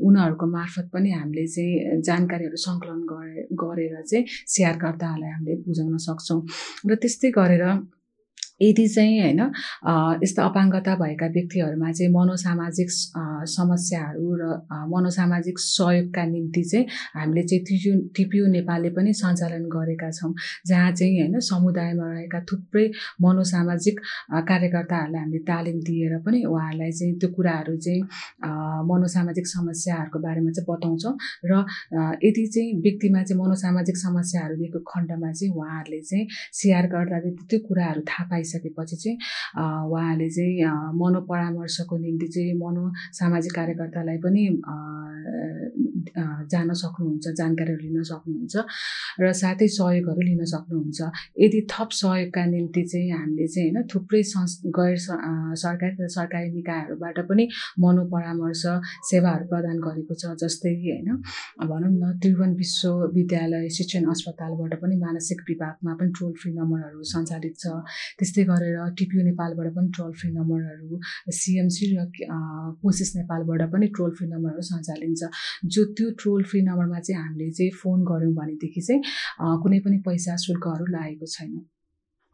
उनीहरूको 0.06 0.46
मार्फत 0.54 0.86
पनि 0.94 1.10
हामीले 1.18 1.46
चाहिँ 1.50 2.02
जानकारीहरू 2.06 2.58
सङ्कलन 2.62 3.02
गरे 3.10 3.70
गरेर 3.72 3.96
चाहिँ 4.04 4.26
सेयरकर्ताहरूलाई 4.48 5.32
हामीले 5.32 5.56
बुझाउन 5.66 5.98
सक्छौँ। 6.08 6.40
र 6.86 6.96
त्यस्तै 7.02 7.30
गरेर 7.32 7.66
यदि 8.62 8.88
चाहिँ 8.88 9.20
होइन 9.22 9.42
यस्ता 10.24 10.46
अपाङ्गता 10.46 10.96
भएका 10.96 11.28
व्यक्तिहरूमा 11.28 11.92
चाहिँ 11.92 12.12
मनोसामाजिक 12.14 12.90
समस्याहरू 13.50 14.28
र 14.42 14.44
मनोसामाजिक 14.94 15.60
सहयोगका 15.60 16.24
निम्ति 16.26 16.64
चाहिँ 16.64 16.86
हामीले 17.16 17.44
चाहिँ 17.44 17.64
टिप्यु 17.66 17.94
टिपियु 18.16 18.46
नेपालले 18.48 18.90
पनि 18.98 19.14
सञ्चालन 19.14 19.64
गरेका 19.76 20.10
छौँ। 20.12 20.34
जहाँ 20.68 20.92
चाहिँ 20.92 21.20
होइन 21.20 21.40
समुदायमा 21.42 22.06
रहेका 22.12 22.40
थुप्रै 22.52 22.86
मनोसामाजिक 23.22 24.00
कार्यकर्ताहरूलाई 24.50 25.22
हामीले 25.22 25.40
तालिम 25.44 25.78
दिएर 25.82 26.18
पनि 26.26 26.44
उहाँहरूलाई 26.46 26.92
चाहिँ 26.92 27.14
त्यो 27.18 27.30
कुराहरू 27.36 27.76
चाहिँ 27.78 28.02
मनोसामाजिक 28.92 29.48
समस्याहरूको 29.48 30.20
बारेमा 30.20 30.52
चाहिँ 30.52 30.68
बताउँछौँ 30.70 31.14
र 31.46 31.54
यदि 32.22 32.46
चाहिँ 32.48 32.70
व्यक्तिमा 32.82 33.24
चाहिँ 33.24 33.42
मनोसामाजिक 33.42 33.98
समस्याहरू 33.98 34.56
दिएको 34.56 34.80
खण्डमा 34.86 35.32
चाहिँ 35.32 35.54
उहाँहरूले 35.54 36.02
चाहिँ 36.02 36.28
सेयर 36.54 36.86
गर्दा 36.94 37.20
त्यो 37.50 37.60
कुराहरू 37.68 38.02
थाहा 38.04 38.24
पाइसक्छ 38.32 38.51
सकिसकेपछि 38.52 38.96
चाहिँ 38.96 39.18
उहाँले 39.92 40.30
चाहिँ 40.30 40.54
मनोपरामर्शको 41.02 41.98
निम्ति 41.98 42.28
चाहिँ 42.28 42.54
मनो 42.62 42.84
सामाजिक 43.20 43.54
कार्यकर्तालाई 43.56 44.18
पनि 44.26 44.44
जान 46.52 46.74
सक्नुहुन्छ 46.74 47.26
जानकारीहरू 47.40 47.82
लिन 47.86 48.04
सक्नुहुन्छ 48.04 48.56
र 49.22 49.32
साथै 49.42 49.68
सहयोगहरू 49.78 50.22
लिन 50.22 50.44
सक्नुहुन्छ। 50.46 51.00
यदि 51.40 51.60
थप 51.72 51.90
सहयोगका 51.94 52.46
निम्ति 52.46 52.84
चाहिँ 52.92 53.12
हामीले 53.12 53.48
चाहिँ 53.48 53.70
होइन 53.70 53.88
थुप्रै 53.94 54.22
संस् 54.32 54.56
गैर 54.78 54.96
सरकारी 55.64 55.96
र 56.02 56.08
सरकारी 56.10 56.50
निकायहरूबाट 56.52 57.18
पनि 57.30 57.44
मनोपरामर्श 57.80 58.64
सेवाहरू 59.10 59.46
प्रदान 59.52 59.78
गरेको 59.86 60.14
छ 60.22 60.34
जस्तै 60.44 60.74
होइन 60.82 61.10
भनौँ 61.70 61.92
न 61.94 62.18
त्रिभुवन 62.22 62.52
विश्वविद्यालय 62.58 63.70
शिक्षण 63.78 64.04
अस्पतालबाट 64.12 64.74
पनि 64.82 64.96
मानसिक 65.06 65.40
विभागमा 65.50 65.94
पनि 66.02 66.12
टोल 66.20 66.34
फ्री 66.42 66.52
नम्बरहरू 66.54 67.04
सञ्चालित 67.14 67.56
छ। 67.62 67.66
त्यस्तै 68.20 68.41
त्यस्तै 68.42 68.50
गरेर 68.50 68.94
टिपियु 68.98 69.22
नेपालबाट 69.24 69.68
पनि 69.76 69.90
टोल 69.98 70.12
फ्री 70.20 70.30
नम्बरहरू 70.34 71.00
सिएमसी 71.40 71.86
र 71.94 72.06
कोसिस 72.82 73.10
नेपालबाट 73.18 73.62
पनि 73.74 73.88
टोल 73.98 74.12
फ्री 74.18 74.28
नम्बरहरू 74.34 74.62
सञ्चालिन्छ। 74.62 75.22
जो 75.66 75.82
त्यो 75.98 76.08
टोल 76.24 76.42
फ्री 76.50 76.62
नम्बरमा 76.62 77.00
चाहिँ 77.00 77.22
हामीले 77.22 77.52
चाहिँ 77.52 77.72
फोन 77.82 78.00
गऱ्यौँ 78.12 78.34
भनेदेखि 78.34 78.82
चाहिँ 78.82 79.02
कुनै 79.64 79.80
पनि 79.86 79.98
पैसा 80.08 80.36
शुल्कहरू 80.46 80.86
लागेको 80.96 81.26
छैन। 81.36 81.54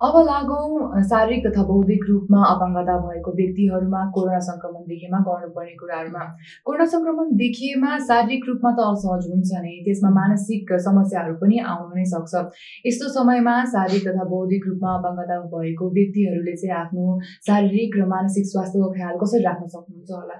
अब 0.02 0.16
लागौँ 0.26 1.02
शारीरिक 1.04 1.46
तथा 1.46 1.62
बौद्धिक 1.68 2.04
रूपमा 2.08 2.42
अपाङ्गता 2.46 2.96
भएको 3.06 3.32
व्यक्तिहरूमा 3.38 4.02
कोरोना 4.16 4.40
सङ्क्रमण 4.48 4.82
देखेमा 4.90 5.20
गर्नुपर्ने 5.28 5.72
कुराहरूमा 5.80 6.26
कोरोना 6.66 6.86
सङ्क्रमण 6.92 7.32
देखिएमा 7.40 7.98
शारीरिक 8.10 8.46
रूपमा 8.50 8.72
त 8.78 8.86
असहज 8.90 9.26
हुन्छ 9.32 9.62
नै 9.64 9.72
त्यसमा 9.88 10.10
मानसिक 10.18 10.74
समस्याहरू 10.88 11.34
पनि 11.42 11.58
आउनु 11.72 11.96
नै 11.98 12.04
सक्छ। 12.12 12.44
यस्तो 12.86 13.10
समयमा 13.16 13.56
शारीरिक 13.74 14.06
तथा 14.10 14.28
बौद्धिक 14.36 14.68
रूपमा 14.70 14.92
अपाङ्गता 15.00 15.40
भएको 15.56 15.90
व्यक्तिहरूले 15.98 16.56
चाहिँ 16.62 16.76
आफ्नो 16.82 17.08
शारीरिक 17.50 17.98
र 17.98 18.06
मानसिक 18.14 18.46
स्वास्थ्यको 18.52 18.92
ख्याल 19.00 19.18
कसरी 19.26 19.42
राख्न 19.50 19.68
सक्नुहुन्छ 19.74 20.12
होला? 20.20 20.38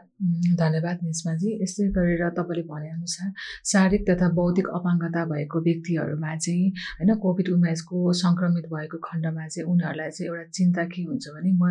धन्यवाद 0.62 1.04
निस्माजी 1.10 1.58
यस्तै 1.64 1.90
गरेर 1.98 2.24
तपाईँले 2.38 2.68
भनेअनुसार 2.70 3.34
शारीरिक 3.74 4.08
तथा 4.12 4.30
बौद्धिक 4.38 4.72
अपाङ्गता 4.78 5.26
भएको 5.34 5.66
व्यक्तिहरूमा 5.68 6.38
चाहिँ 6.38 6.72
होइन 7.02 7.20
कोभिड 7.26 7.54
उन्नाइसको 7.58 8.06
सङ्क्रमित 8.24 8.72
भएको 8.74 9.04
खण्डमा 9.10 9.46
चाहिँ 9.54 9.66
उनीहरूलाई 9.72 10.10
चाहिँ 10.18 10.30
एउटा 10.32 10.44
चिन्ता 10.58 10.84
के 10.94 11.02
हुन्छ 11.10 11.26
भने 11.36 11.52
म 11.62 11.64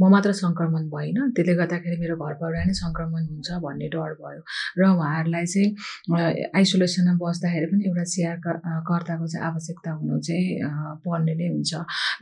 म 0.00 0.10
मात्र 0.14 0.32
सङ्क्रमण 0.42 0.88
भइनँ 0.94 1.30
त्यसले 1.36 1.54
गर्दाखेरि 1.60 1.96
मेरो 2.02 2.16
घर 2.16 2.34
परिवार 2.42 2.66
नै 2.70 2.74
सङ्क्रमण 2.84 3.22
हुन्छ 3.32 3.48
भन्ने 3.64 3.88
डर 3.94 4.12
भयो। 4.22 4.40
र 4.78 4.82
उहाँहरूलाई 4.94 5.46
चाहिँ 5.54 6.48
आइसोलेसनमा 6.60 7.14
बस्दाखेरि 7.22 7.66
पनि 7.72 7.82
एउटा 7.90 8.04
सेयर 8.14 8.36
कर्ताको 8.88 9.26
चाहिँ 9.32 9.46
आवश्यकता 9.50 9.90
हुनु 9.98 10.18
चाहिँ 10.28 10.48
पर्ने 11.06 11.34
नै 11.40 11.48
हुन्छ। 11.54 11.72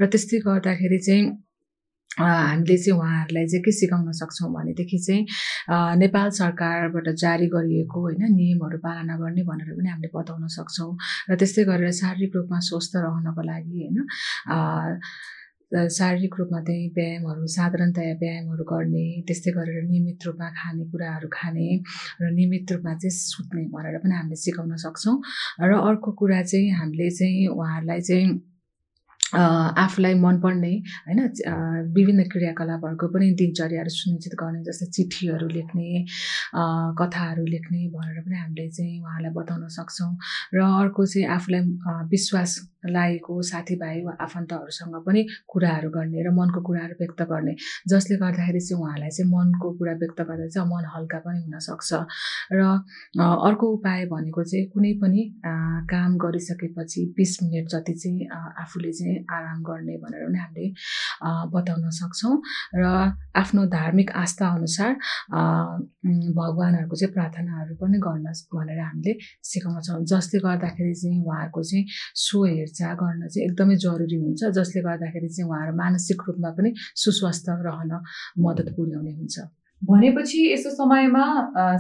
र 0.00 0.02
त्यस्तै 0.12 0.38
गर्दाखेरि 0.49 0.99
चाहिँ 1.06 1.25
हामीले 2.12 2.76
चाहिँ 2.76 2.99
उहाँहरूलाई 2.99 3.47
चाहिँ 3.47 3.62
के 3.62 3.73
सिकाउन 3.73 4.12
सक्छौँ 4.12 4.52
भनेदेखि 4.52 4.99
चाहिँ 5.00 5.26
नेपाल 5.99 6.31
सरकारबाट 6.33 7.09
जारी 7.16 7.47
गरिएको 7.49 8.00
होइन 8.00 8.23
नियमहरू 8.31 8.78
पालना 8.78 9.16
गर्ने 9.16 9.42
भनेर 9.45 9.73
पनि 9.73 9.88
हामीले 9.88 10.11
बताउन 10.12 10.47
सक्छौँ 10.50 10.90
र 11.31 11.37
त्यस्तै 11.37 11.64
गरेर 11.64 11.92
शारीरिक 11.95 12.37
रूपमा 12.37 12.59
स्वस्थ 12.62 12.97
रहनको 12.99 13.42
लागि 13.42 13.78
होइन 13.78 13.97
शारीरिक 15.73 16.35
रूपमा 16.38 16.61
चाहिँ 16.61 16.88
व्यायामहरू 16.90 17.47
साधारणतया 17.49 18.14
व्यायामहरू 18.21 18.64
गर्ने 18.66 19.04
त्यस्तै 19.25 19.52
गरेर 19.52 19.83
नियमित 19.85 20.26
रूपमा 20.26 20.49
खानेकुराहरू 20.52 21.28
खाने 21.33 21.69
र 22.21 22.31
नियमित 22.31 22.73
रूपमा 22.73 22.95
चाहिँ 22.95 23.16
सुत्ने 23.25 23.64
भनेर 23.73 23.99
पनि 23.99 24.14
हामीले 24.14 24.37
सिकाउन 24.38 24.76
सक्छौँ 24.78 25.16
र 25.62 25.73
अर्को 25.81 26.12
कुरा 26.14 26.42
चाहिँ 26.45 26.71
हामीले 26.76 27.11
चाहिँ 27.11 27.47
उहाँहरूलाई 27.49 28.00
चाहिँ 28.02 28.51
आफूलाई 29.35 30.15
मनपर्ने 30.21 30.73
होइन 31.09 31.21
विभिन्न 31.97 32.23
क्रियाकलापहरूको 32.33 33.07
पनि 33.15 33.31
दिनचर्याहरू 33.41 33.91
सुनिश्चित 33.91 34.35
गर्ने 34.43 34.62
जस्तै 34.69 34.87
चिठीहरू 34.97 35.49
लेख्ने 35.49 36.05
कथाहरू 37.01 37.45
लेख्ने 37.47 37.81
भनेर 37.95 38.21
पनि 38.27 38.37
हामीले 38.37 38.69
चाहिँ 38.71 39.01
उहाँलाई 39.03 39.33
बताउन 39.33 39.69
सक्छौँ। 39.79 40.12
र 40.55 40.61
अर्को 40.83 41.07
चाहिँ 41.07 41.27
आफूलाई 41.29 41.62
विश्वास 42.12 42.51
लागेको 42.85 43.43
साथीभाइ 43.43 44.01
वा 44.05 44.12
आफन्तहरूसँग 44.21 44.95
पनि 45.07 45.21
कुराहरू 45.49 45.91
गर्ने 45.91 46.23
र 46.23 46.31
मनको 46.35 46.61
कुराहरू 46.67 46.95
व्यक्त 47.01 47.23
गर्ने 47.31 47.55
जसले 47.89 48.17
गर्दाखेरि 48.19 48.61
चाहिँ 48.61 48.83
उहाँलाई 48.83 49.11
चाहिँ 49.11 49.31
मनको 49.31 49.71
कुरा 49.79 49.93
व्यक्त 50.03 50.21
गर्दा 50.21 50.49
चाहिँ 50.49 50.69
मन 50.69 50.85
हल्का 50.95 51.19
पनि 51.23 51.41
हुनसक्छ 51.47 51.91
र 52.53 52.61
अर्को 53.23 53.67
उपाय 53.77 54.05
भनेको 54.07 54.43
चाहिँ 54.45 54.67
कुनै 54.75 54.93
पनि 54.99 55.23
काम 55.93 56.17
गरिसकेपछि 56.19 57.07
बिस 57.17 57.39
मिनट 57.43 57.69
जति 57.71 57.95
चाहिँ 57.95 58.27
आफूले 58.61 58.93
चाहिँ 58.93 59.22
आराम 59.31 59.62
गर्ने 59.62 59.97
भनेर 60.02 60.23
पनि 60.26 60.38
हामीले 60.38 60.67
बताउन 61.55 61.91
सक्छौँ। 62.00 62.35
र 62.76 62.85
आफ्नो 63.43 63.62
धार्मिक 63.73 64.11
आस्था 64.23 64.47
अनुसार 64.57 64.93
भगवान्हरूको 66.38 66.97
चाहिँ 66.97 67.12
प्रार्थनाहरू 67.12 67.75
पनि 67.83 67.99
गर्न 68.07 68.26
भनेर 68.55 68.81
हामीले 68.81 69.12
सिकाउँछौँ 69.50 70.05
जसले 70.12 70.38
गर्दाखेरि 70.41 70.95
चाहिँ 70.95 71.21
उहाँहरूको 71.25 71.62
चाहिँ 71.62 71.85
सो 72.25 72.45
हेरचाह 72.45 72.95
गर्न 73.02 73.29
चाहिँ 73.29 73.47
एकदमै 73.49 73.76
जरुरी 73.87 74.17
हुन्छ। 74.23 74.41
जसले 74.59 74.81
गर्दाखेरि 74.83 75.29
चाहिँ 75.29 75.49
उहाँहरू 75.50 75.73
मानसिक 75.76 76.23
रूपमा 76.29 76.50
पनि 76.59 76.71
सुस्वस्थ 76.76 77.47
रहन 77.67 77.93
मद्दत 78.45 78.69
पुर्याउने 78.76 79.12
हुन्छ। 79.19 79.37
भनेपछि 79.91 80.41
यस्तो 80.53 80.71
समयमा 80.71 81.25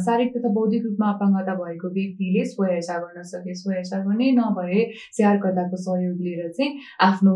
शारीरिक 0.04 0.36
तथा 0.36 0.48
बौद्धिक 0.54 0.82
रूपमा 0.84 1.08
अपाङ्गता 1.12 1.54
भएको 1.54 1.88
व्यक्तिले 1.96 2.44
स्वयचा 2.52 2.96
गर्न 3.02 3.22
सके 3.30 3.54
स्वयचा 3.54 3.98
गर्ने 4.06 4.30
नभए 4.38 4.80
स्याहारकर्ताको 5.16 5.76
सहयोग 5.82 6.16
लिएर 6.26 6.48
चाहिँ 6.56 6.70
आफ्नो 7.08 7.34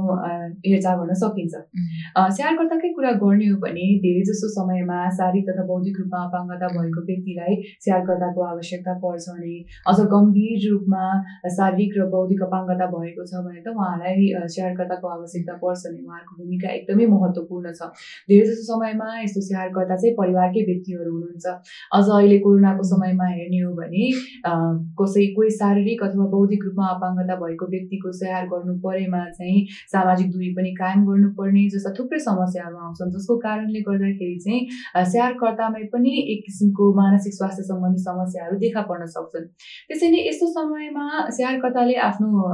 हेरचाह 0.66 0.96
गर्न 1.00 1.14
सकिन्छ। 1.23 1.54
स्याहारकर्ताकै 2.37 2.90
कुरा 2.96 3.12
गर्ने 3.23 3.46
हो 3.46 3.58
भने 3.66 3.87
धेरै 4.06 4.25
जसो 4.30 4.50
समयमा 4.56 4.99
शारीरिक 5.18 5.49
तथा 5.50 5.66
बौद्धिक 5.70 6.00
रूपमा 6.00 6.25
अपाङ्गता 6.30 6.73
भएको 6.75 7.04
व्यक्तिलाई 7.11 7.54
स्याहारकर्ताको 7.87 8.49
आवश्यकता 8.49 8.96
पर्छ 9.06 9.28
भने 9.28 9.54
अझ 9.92 9.99
गम्भीर 10.14 10.66
रूपमा 10.66 11.04
शारीरिक 11.58 11.96
र 12.00 12.08
बौद्धिक 12.16 12.42
अपाङ्गता 12.49 12.90
भएको 12.96 13.28
छ 13.30 13.44
भने 13.46 13.62
त 13.62 13.76
उहाँलाई 13.76 14.26
स्याहारकर्ताको 14.56 15.14
आवश्यकता 15.14 15.58
पर्छ 15.62 15.87
भने 15.87 16.02
उहाँहरूको 16.02 16.42
भूमिका 16.42 16.75
एकदमै 16.75 17.06
महत्त्वपूर्ण 17.14 17.73
छ। 17.78 17.90
धेरै 18.28 18.44
जसो 18.50 18.68
समयमा 18.73 19.08
यस्तो 19.23 19.46
स्याहारकर्ता 19.49 20.02
चाहिँ 20.02 20.14
परिवार 20.23 20.54
भएकै 20.56 20.72
व्यक्तिहरू 20.72 21.12
हुनुहुन्छ? 21.12 21.46
अझ 21.96 22.04
अहिले 22.16 22.38
कोरोनाको 22.46 22.82
समयमा 22.90 23.26
हेर्ने 23.30 23.60
हो 23.60 23.72
भने 23.80 24.04
कसै 25.00 25.26
कोही 25.36 25.50
शारीरिक 25.56 26.02
अथवा 26.08 26.26
बौद्धिक 26.34 26.64
रूपमा 26.66 26.86
अपाङ्गता 26.96 27.36
भएको 27.42 27.66
व्यक्तिको 27.75 28.12
स्याहार 28.20 28.46
गर्नु 28.52 28.75
परेमा 28.86 29.22
चाहिँ 29.38 29.60
सामाजिक 29.92 30.30
दूरी 30.32 30.50
पनि 30.58 30.75
कायम 30.80 31.04
गर्नुपर्ने 31.10 31.64
जस्ता 31.76 31.92
थुप्रै 31.98 32.20
समस्याहरू 32.28 32.76
आउँछन् 32.86 33.12
जसको 33.16 33.38
कारणले 33.46 33.80
गर्दाखेरि 33.88 34.38
चाहिँ 34.46 35.04
स्याहारकर्तामै 35.12 35.84
पनि 35.94 36.14
एक 36.34 36.44
किसिमको 36.46 36.92
मानसिक 37.00 37.34
स्वास्थ्य 37.40 37.62
सम्बन्धी 37.72 38.02
समस्याहरू 38.06 38.56
देखा 38.66 38.82
पर्न 38.92 39.06
सक्छन्। 39.16 39.46
त्यसैले 39.88 40.28
यस्तो 40.28 40.46
समयमा 40.56 41.06
स्याहारकर्ताले 41.36 41.94
आफ्नो 42.08 42.48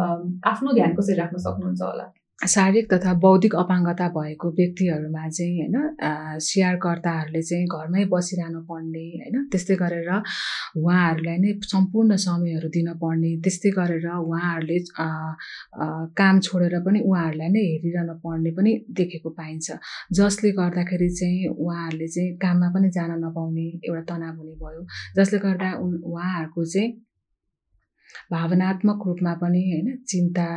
आफ्नो 0.54 0.72
ध्यान 0.80 0.94
कसरी 0.98 1.16
राख्न 1.22 1.36
सक्नुहुन्छ 1.46 1.82
होला? 1.82 2.06
शारीरिक 2.48 2.92
तथा 2.92 3.12
बौद्धिक 3.22 3.54
अपाङ्गता 3.54 4.08
भएको 4.08 4.48
व्यक्तिहरूमा 4.50 5.28
चाहिँ 5.28 5.58
होइन 5.58 6.38
स्याहारकर्ताहरूले 6.40 7.42
चाहिँ 7.42 7.66
घरमै 7.68 8.04
बसिरहनु 8.14 8.60
पर्ने 8.70 9.04
होइन 9.12 9.44
त्यस्तै 9.52 9.76
गरेर 9.82 10.10
उहाँहरूलाई 10.10 11.38
नै 11.38 11.52
सम्पूर्ण 11.72 12.16
समयहरू 12.24 12.68
दिनपर्ने 12.76 13.30
त्यस्तै 13.44 13.70
गरेर 13.78 14.06
उहाँहरूले 14.08 14.78
काम 16.18 16.40
छोडेर 16.40 16.74
पनि 16.86 17.00
उहाँहरूलाई 17.10 17.48
नै 17.48 17.64
हेरिरहनु 17.68 18.14
पर्ने 18.24 18.50
पनि 18.58 18.72
देखेको 18.98 19.30
पाइन्छ। 19.38 19.78
जसले 20.12 20.50
गर्दाखेरि 20.58 21.08
चाहिँ 21.20 21.48
उहाँहरूले 21.54 22.08
चाहिँ 22.08 22.36
काममा 22.42 22.68
पनि 22.74 22.90
जान 22.90 23.10
नपाउने 23.24 23.66
एउटा 23.86 24.02
तनाव 24.10 24.36
हुने 24.38 24.54
भयो। 24.58 24.82
जसले 25.16 25.38
गर्दा 25.46 25.70
उहाँहरूको 25.78 26.64
चाहिँ 26.64 26.90
भावनात्मक 28.32 28.98
रूपमा 29.06 29.32
पनि 29.42 29.62
होइन 29.70 29.88
चिन्ता 30.08 30.48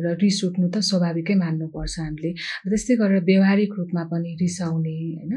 र 0.00 0.14
रिस 0.22 0.38
उठ्नु 0.44 0.66
त 0.68 0.76
स्वाभाविकै 0.90 1.34
मान्नुपर्छ 1.42 1.94
हामीले। 1.98 2.30
त्यस्तै 2.72 2.94
गरेर 3.00 3.22
व्यवहारिक 3.24 3.72
रूपमा 3.78 4.02
पनि 4.12 4.30
रिसाउने 4.42 4.94
होइन 5.00 5.32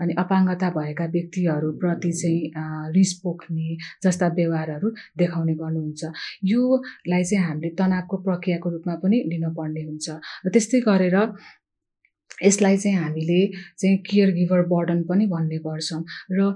अनि 0.00 0.12
अपाङ्गता 0.22 0.68
भएका 0.76 1.06
व्यक्तिहरूप्रति 1.16 2.12
चाहिँ 2.20 2.42
रिस 2.96 3.12
पोख्ने 3.22 3.68
जस्ता 4.04 4.26
व्यवहारहरू 4.38 4.88
देखाउने 5.18 5.54
गर्नुहुन्छ। 5.62 6.02
योलाई 6.52 7.22
चाहिँ 7.24 7.44
हामीले 7.46 7.70
तनावको 7.78 8.16
प्रक्रियाको 8.26 8.68
रूपमा 8.70 8.94
पनि 9.02 9.16
लिनुपर्ने 9.30 9.82
हुन्छ। 9.88 10.06
र 10.44 10.46
त्यस्तै 10.54 10.80
गरेर 10.88 11.16
यसलाई 12.42 12.76
चाहिँ 12.76 12.96
हामीले 12.96 13.40
चाहिँ 13.80 13.96
केयर 14.08 14.30
गिभर 14.34 14.62
बर्डन 14.72 15.02
पनि 15.08 15.26
भन्ने 15.32 15.58
गर्छौँ। 15.66 16.02
र 16.32 16.52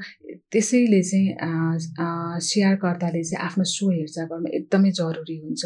त्यसैले 0.52 1.02
चाहिँ 1.02 1.28
सिआरकर्ताले 2.48 3.22
चाहिँ 3.24 3.44
आफ्नो 3.46 3.64
स्व 3.74 3.90
हेरचाह 3.90 4.26
गर्नु 4.32 4.48
एकदमै 4.58 4.90
जरुरी 5.00 5.36
हुन्छ। 5.44 5.64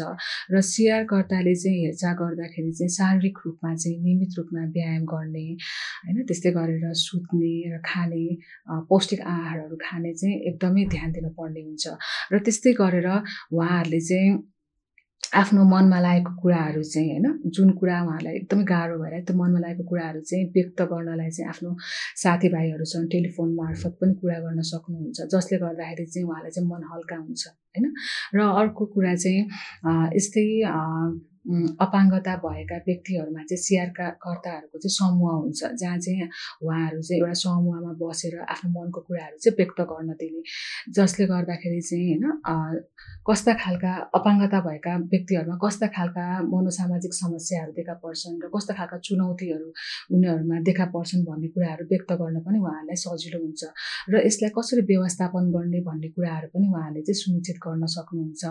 र 0.51 0.61
सिआरकर्ताले 0.71 1.55
चाहिँ 1.55 1.79
हेरचाह 1.85 2.13
गर्दाखेरि 2.21 2.71
चाहिँ 2.79 2.89
शारीरिक 2.97 3.37
रूपमा 3.45 3.75
चाहिँ 3.75 3.97
नियमित 4.03 4.31
रूपमा 4.37 4.61
व्यायाम 4.75 5.03
गर्ने 5.13 5.45
होइन 6.05 6.17
त्यस्तै 6.27 6.51
गरेर 6.57 6.85
सुत्ने 7.05 7.53
र 7.71 7.81
खाने 7.85 8.25
पौष्टिक 8.89 9.21
आहारहरू 9.21 9.75
खाने 9.81 10.13
चाहिँ 10.13 10.35
एकदमै 10.49 10.85
ध्यान 10.93 11.11
दिनुपर्ने 11.15 11.61
हुन्छ। 11.61 11.85
र 12.33 12.39
त्यस्तै 12.45 12.73
गरेर 12.81 13.07
उहाँहरूले 13.09 13.99
चाहिँ 14.09 14.31
आफ्नो 15.33 15.63
मनमा 15.63 15.99
लागेको 15.99 16.31
कुराहरू 16.41 16.83
चाहिँ 16.83 17.09
होइन 17.09 17.41
जुन 17.45 17.69
कुरा 17.71 17.97
उहाँलाई 18.03 18.35
एकदमै 18.35 18.63
गाह्रो 18.63 18.97
भएर 18.97 19.21
त्यो 19.21 19.35
मनमा 19.37 19.59
लागेको 19.59 19.83
कुराहरू 19.83 20.21
चाहिँ 20.21 20.45
व्यक्त 20.49 20.81
गर्नलाई 20.81 21.29
चाहिँ 21.29 21.49
आफ्नो 21.49 21.75
साथीभाइहरूसँग 22.15 23.07
टेलिफोन 23.11 23.53
मार्फत 23.55 23.97
पनि 24.01 24.13
कुरा 24.13 24.39
गर्न 24.39 24.61
सक्नुहुन्छ 24.61 25.29
जसले 25.33 25.57
गर्दाखेरि 25.57 26.05
चाहिँ 26.05 26.27
उहाँलाई 26.27 26.51
चाहिँ 26.51 26.69
मन 26.69 26.81
हल्का 26.93 27.17
हुन्छ 27.17 27.47
होइन? 27.47 27.93
र 28.35 28.39
अर्को 28.39 28.85
कुरा 28.85 29.15
चाहिँ 29.15 29.41
यस्तै 30.17 30.45
अपाङ्गता 31.45 32.35
भएका 32.43 32.77
व्यक्तिहरूमा 32.87 33.43
चाहिँ 33.49 33.63
सिआरका 33.63 34.07
कर्ताहरूको 34.23 34.77
चाहिँ 34.77 34.91
समूह 34.91 35.31
हुन्छ 35.33 35.61
जहाँ 35.81 35.97
चाहिँ 35.97 36.27
उहाँहरू 36.63 37.01
चाहिँ 37.01 37.21
एउटा 37.21 37.33
समूहमा 37.41 37.91
बसेर 38.01 38.35
आफ्नो 38.43 38.69
मनको 38.75 38.99
कुराहरू 39.07 39.37
चाहिँ 39.39 39.55
व्यक्त 39.59 39.79
गर्न 39.91 40.09
दिने। 40.19 40.41
जसले 40.91 41.25
गर्दाखेरि 41.31 41.81
चाहिँ 41.81 42.05
होइन 42.11 42.83
कस्ता 43.27 43.53
खालका 43.63 43.93
अपाङ्गता 44.19 44.59
भएका 44.67 44.95
व्यक्तिहरूमा 45.13 45.57
कस्ता 45.63 45.87
खालका 45.95 46.25
मनोसामाजिक 46.53 47.13
समस्याहरू 47.13 47.71
देखा 47.79 47.93
पर्छन् 48.03 48.39
र 48.43 48.51
कस्ता 48.55 48.73
खालका 48.79 48.97
चुनौतीहरू 49.07 49.67
उनीहरूमा 50.15 50.59
देखा 50.69 50.85
पर्छन् 50.95 51.23
भन्ने 51.23 51.47
कुराहरू 51.55 51.85
व्यक्त 51.91 52.11
गर्न 52.21 52.39
पनि 52.45 52.59
उहाँहरूलाई 52.59 52.99
सजिलो 53.05 53.39
हुन्छ 53.39 53.61
र 54.11 54.25
यसलाई 54.27 54.51
कसरी 54.59 54.81
व्यवस्थापन 54.91 55.51
गर्ने 55.55 55.79
भन्ने 55.87 56.09
कुराहरू 56.15 56.47
पनि 56.53 56.67
उहाँहरूले 56.67 57.01
चाहिँ 57.01 57.21
सुनिश्चित 57.23 57.57
गर्न 57.63 57.85
सक्नुहुन्छ। 57.95 58.43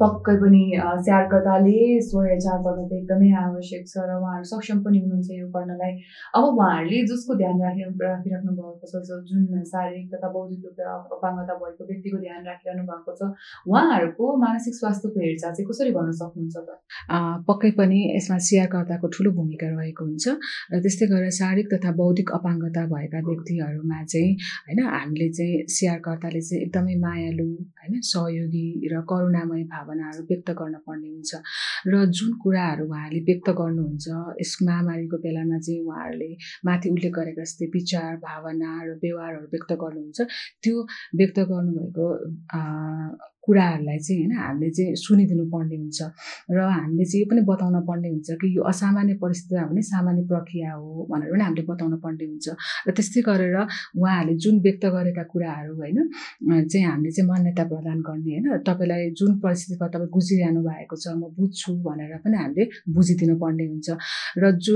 पक्कै 0.00 0.34
पनि 0.40 0.62
स्याहारकर्ताले 0.98 1.78
स्वयचार 2.02 2.58
गर्न 2.60 2.84
त 2.84 2.92
एकदमै 2.94 3.30
आवश्यक 3.40 3.82
छ 3.86 4.04
र 4.04 4.14
उहाँहरू 4.16 4.46
सक्षम 4.50 4.78
पनि 4.82 4.98
हुनुहुन्छ 5.00 5.28
यो 5.32 5.48
गर्नलाई 5.50 5.92
अब 6.34 6.44
उहाँहरूले 6.50 7.00
जसको 7.06 7.34
ध्यान 7.36 7.60
राखि 7.60 7.84
राखिराख्नु 8.02 8.52
भएको 8.58 9.02
छ 9.04 9.18
जुन 9.26 9.64
शारीरिक 9.66 10.06
तथा 10.14 10.30
बौद्धिक 10.30 10.64
रूपमा 10.66 10.94
अपाङ्गता 11.10 11.56
भएको 11.56 11.88
व्यक्तिको 11.90 12.18
ध्यान 12.18 12.40
राखिरहनु 12.46 12.84
भएको 12.84 13.14
छ 13.14 13.28
उहाँहरूको 13.66 14.30
मानसिक 14.38 14.74
स्वास्थ्यको 14.74 15.20
हेरचाह 15.20 15.52
चाहिँ 15.52 15.68
कसरी 15.68 15.92
गर्न 15.92 16.16
सक्नुहुन्छ 16.20 16.56
त? 16.58 16.78
पक्कै 17.46 17.70
पनि 17.76 18.00
यसमा 18.08 18.38
सियारकर्ताको 18.48 19.12
ठुलो 19.14 19.34
भूमिका 19.34 19.70
रहेको 19.70 20.04
हुन्छ 20.04 20.36
र 20.70 20.80
त्यस्तै 20.80 21.10
गरेर 21.12 21.36
शारीरिक 21.38 21.72
तथा 21.74 21.94
बौद्धिक 21.94 22.34
अपाङ्गता 22.38 22.86
भएका 22.88 23.24
व्यक्तिहरूमा 23.28 24.00
चाहिँ 24.06 24.32
होइन 24.64 24.80
हामीले 24.88 25.28
चाहिँ 25.34 25.60
सियारकर्ताले 25.70 26.42
चाहिँ 26.42 26.62
एकदमै 26.62 26.98
मायालु 27.00 27.48
होइन 27.76 28.02
सहयोगी 28.06 28.66
र 28.88 29.04
करुणामय 29.06 29.64
भाव 29.70 29.89
भावनाहरू 29.90 30.22
व्यक्त 30.22 30.50
गर्न 30.50 30.76
पर्ने 30.86 31.08
हुन्छ। 31.08 31.32
र 31.86 32.04
जुन 32.16 32.30
कुराहरू 32.42 32.84
उहाँहरूले 32.86 33.20
व्यक्त 33.28 33.48
गर्नुहुन्छ 33.60 34.06
यस 34.40 34.52
महामारीको 34.62 35.16
बेलामा 35.24 35.58
चाहिँ 35.58 35.82
उहाँहरूले 35.82 36.30
माथि 36.66 36.86
उल्लेख 36.90 37.12
गरेका 37.18 37.42
जस्तै 37.42 37.66
विचार 37.74 38.16
भावना 38.22 38.70
र 38.86 38.90
व्यवहारहरू 39.02 39.46
व्यक्त 39.54 39.72
गर्नुहुन्छ। 39.82 40.18
त्यो 40.62 40.76
व्यक्त 41.18 41.38
गर्नुभएको 41.50 42.06
कुराहरूलाई 43.44 43.98
चाहिँ 43.98 44.20
होइन 44.20 44.32
हामीले 44.36 44.70
चाहिँ 44.70 44.94
सुनिदिनु 44.96 45.44
पर्ने 45.52 45.76
हुन्छ। 45.76 46.00
र 46.50 46.58
हामीले 46.60 47.04
चाहिँ 47.04 47.20
यो 47.22 47.26
पनि 47.30 47.40
बताउन 47.50 47.76
पर्ने 47.88 48.08
हुन्छ 48.08 48.30
कि 48.40 48.46
यो 48.56 48.62
असामान्य 48.70 49.14
परिस्थिति 49.22 49.54
भने 49.70 49.82
सामान्य 49.82 50.22
प्रक्रिया 50.30 50.72
हो 50.74 51.06
भनेर 51.10 51.30
पनि 51.32 51.42
हामीले 51.44 51.64
बताउन 51.72 51.94
पर्ने 52.04 52.24
हुन्छ। 52.24 52.46
र 52.86 52.90
त्यस्तै 52.96 53.20
गरेर 53.28 53.56
उहाँहरूले 53.96 54.34
जुन 54.42 54.54
व्यक्त 54.60 54.84
गरेका 54.94 55.24
कुराहरू 55.32 55.72
होइन 55.80 55.98
चाहिँ 56.68 56.86
हामीले 56.86 57.10
चाहिँ 57.16 57.28
मान्यता 57.30 57.64
प्रदान 57.72 57.98
गर्ने 58.08 58.30
होइन। 58.30 58.46
तपाईँलाई 58.68 59.10
जुन 59.18 59.30
परिस्थितिमा 59.40 59.86
तपाईँ 59.88 60.10
गुजिरहनु 60.16 60.60
भएको 60.68 60.96
छ 60.96 61.04
म 61.16 61.32
बुझ्छु 61.36 61.70
भनेर 61.86 62.12
पनि 62.24 62.36
हामीले 62.36 62.64
बुझिदिनु 62.92 63.34
पर्ने 63.40 63.64
हुन्छ। 63.72 63.88
र 64.36 64.44
जु 64.60 64.74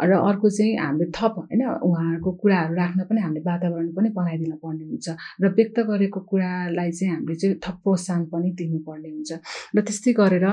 र 0.00 0.12
अर्को 0.20 0.50
चाहिँ 0.50 0.76
हामीले 0.76 1.10
थप 1.10 1.34
होइन 1.38 1.62
उहाँहरूको 1.82 2.32
कुराहरू 2.32 2.74
राख्न 2.74 3.04
पनि 3.04 3.20
हामीले 3.20 3.42
वातावरण 3.42 3.88
पनि 3.92 4.08
बनाइदिन 4.10 4.56
पर्ने 4.56 4.84
हुन्छ 4.84 5.08
र 5.40 5.52
व्यक्त 5.52 5.78
गरेको 5.86 6.20
कुरालाई 6.22 6.90
चाहिँ 6.92 7.14
हामीले 7.14 7.36
चाहिँ 7.36 7.58
थप 7.58 7.76
प्रोत्साहन 7.82 8.24
पनि 8.26 8.50
दिनुपर्ने 8.54 9.10
हुन्छ 9.10 9.30
र 9.74 9.80
त्यस्तै 9.82 10.12
गरेर 10.14 10.46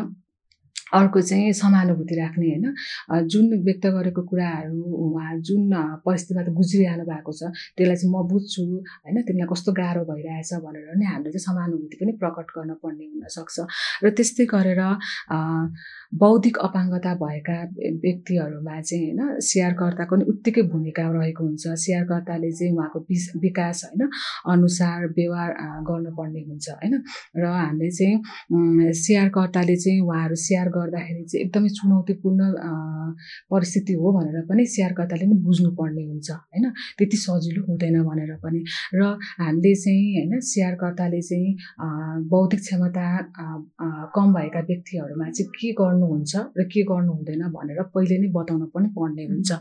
अर्को 0.93 1.21
चाहिँ 1.21 1.53
समानुभूति 1.53 2.15
राख्ने 2.15 2.45
होइन। 2.45 3.27
जुन 3.27 3.45
व्यक्त 3.65 3.85
गरेको 3.95 4.21
कुराहरू 4.21 4.83
उहाँ 5.05 5.33
जुन 5.41 5.71
परिस्थितिबाट 6.05 6.49
गुज्रिरहनु 6.59 7.03
भएको 7.05 7.31
छ 7.33 7.49
त्यसलाई 7.77 7.95
चाहिँ 7.95 8.11
म 8.13 8.21
बुझ्छु 8.29 8.63
होइन? 8.63 9.17
तिमीलाई 9.25 9.47
कस्तो 9.51 9.71
गाह्रो 9.73 10.03
भइरहेछ 10.05 10.53
भनेर 10.61 10.93
नै 11.01 11.05
हामीले 11.05 11.31
चाहिँ 11.33 11.45
समानुभूति 11.47 11.95
पनि 12.01 12.11
प्रकट 12.21 12.47
गर्न 12.57 12.71
पर्ने 12.83 13.05
हुनसक्छ। 13.05 13.57
र 14.03 14.09
त्यस्तै 14.17 14.45
गरेर 14.53 14.81
बौद्धिक 16.21 16.55
अपाङ्गता 16.67 17.11
भएका 17.23 17.57
व्यक्तिहरूमा 18.05 18.75
चाहिँ 18.81 19.09
होइन? 19.09 19.39
सेयरकर्ताको 19.41 20.15
पनि 20.15 20.23
उत्तिकै 20.31 20.61
भूमिका 20.69 21.03
रहेको 21.17 21.43
हुन्छ। 21.43 21.63
सेयरकर्ताले 21.85 22.51
चाहिँ 22.51 22.71
उहाँको 22.77 22.99
विकास 23.41 23.83
होइन? 23.89 24.01
अनुसार 24.53 24.99
व्यवहार 25.17 25.49
गर्नुपर्ने 25.89 26.41
हुन्छ 26.45 26.67
होइन? 26.77 26.93
र 27.41 27.43
हामीले 27.57 27.89
चाहिँ 27.89 28.93
सेयरकर्ताले 28.93 29.75
चाहिँ 29.75 29.99
उहाँहरू 30.05 30.35
सेयर 30.45 30.67
गर्दाखेरि 30.75 31.23
चाहिँ 31.23 31.45
एकदमै 31.45 31.69
चुनौतीपूर्ण 31.77 32.41
परिस्थिति 33.51 33.93
हो 34.01 34.11
भनेर 34.17 34.41
पनि 34.49 34.65
सेयरकर्ताले 34.75 35.25
पनि 35.25 35.39
बुझ्नुपर्ने 35.45 36.03
हुन्छ 36.05 36.29
होइन? 36.31 36.65
त्यति 36.97 37.17
सजिलो 37.17 37.61
हुँदैन 37.67 37.97
भनेर 38.09 38.31
पनि। 38.43 38.59
र 38.95 39.01
हामीले 39.41 39.73
चाहिँ 39.83 40.05
होइन 40.15 40.39
सेयरकर्ताले 40.51 41.21
चाहिँ 41.21 41.55
बौद्धिक 42.31 42.59
क्षमता 42.59 43.07
कम 44.15 44.33
भएका 44.35 44.61
व्यक्तिहरूमा 44.69 45.29
चाहिँ 45.29 45.49
के 45.59 45.71
गर्नुहुन्छ 45.81 46.33
र 46.59 46.63
के 46.73 46.81
गर्नु 46.91 47.11
हुँदैन 47.13 47.43
भनेर 47.55 47.81
पहिले 47.95 48.17
नै 48.21 48.29
बताउन 48.35 48.65
पनि 48.75 48.87
पर्ने 48.97 49.23
हुन्छ। 49.31 49.51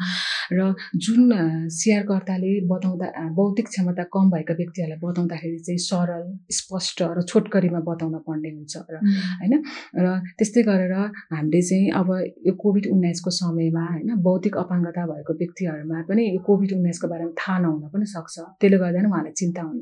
र 0.53 0.75
जुन 0.97 1.31
सेयरकर्ताले 1.71 2.53
बताउँदा 2.67 3.07
बौद्धिक 3.35 3.67
क्षमता 3.69 4.05
कम 4.13 4.31
भएका 4.31 4.55
व्यक्तिहरूलाई 4.55 4.99
बताउँदाखेरि 5.01 5.59
चाहिँ 5.59 5.79
सरल 5.81 6.25
स्पष्ट 6.51 7.03
र 7.17 7.23
छोटकरीमा 7.23 7.81
बताउन 7.81 8.15
पर्ने 8.27 8.51
हुन्छ 8.51 8.77
र 8.91 8.97
होइन? 9.41 9.55
र 9.97 10.07
त्यस्तै 10.39 10.63
गरेर 10.63 10.95
हामीले 11.33 11.63
चाहिँ 11.63 11.91
अब 11.93 12.09
यो 12.47 12.53
कोभिड 12.55 12.87
उन्नाइसको 12.93 13.31
समयमा 13.31 13.85
होइन 13.87 14.11
बौद्धिक 14.23 14.57
अपाङ्गता 14.57 15.03
भएको 15.07 15.33
व्यक्तिहरूमा 15.35 16.03
पनि 16.09 16.23
यो 16.29 16.41
कोभिड 16.43 16.73
उन्नाइसको 16.73 17.07
बारेमा 17.09 17.33
थाहा 17.41 17.59
नहुन 17.59 17.89
पनि 17.89 18.07
सक्छ। 18.07 18.37
त्यसले 18.61 18.79
गर्दा 18.79 18.99
पनि 18.99 19.09
उहाँलाई 19.09 19.33
चिन्ता 19.33 19.63
हुन 19.63 19.77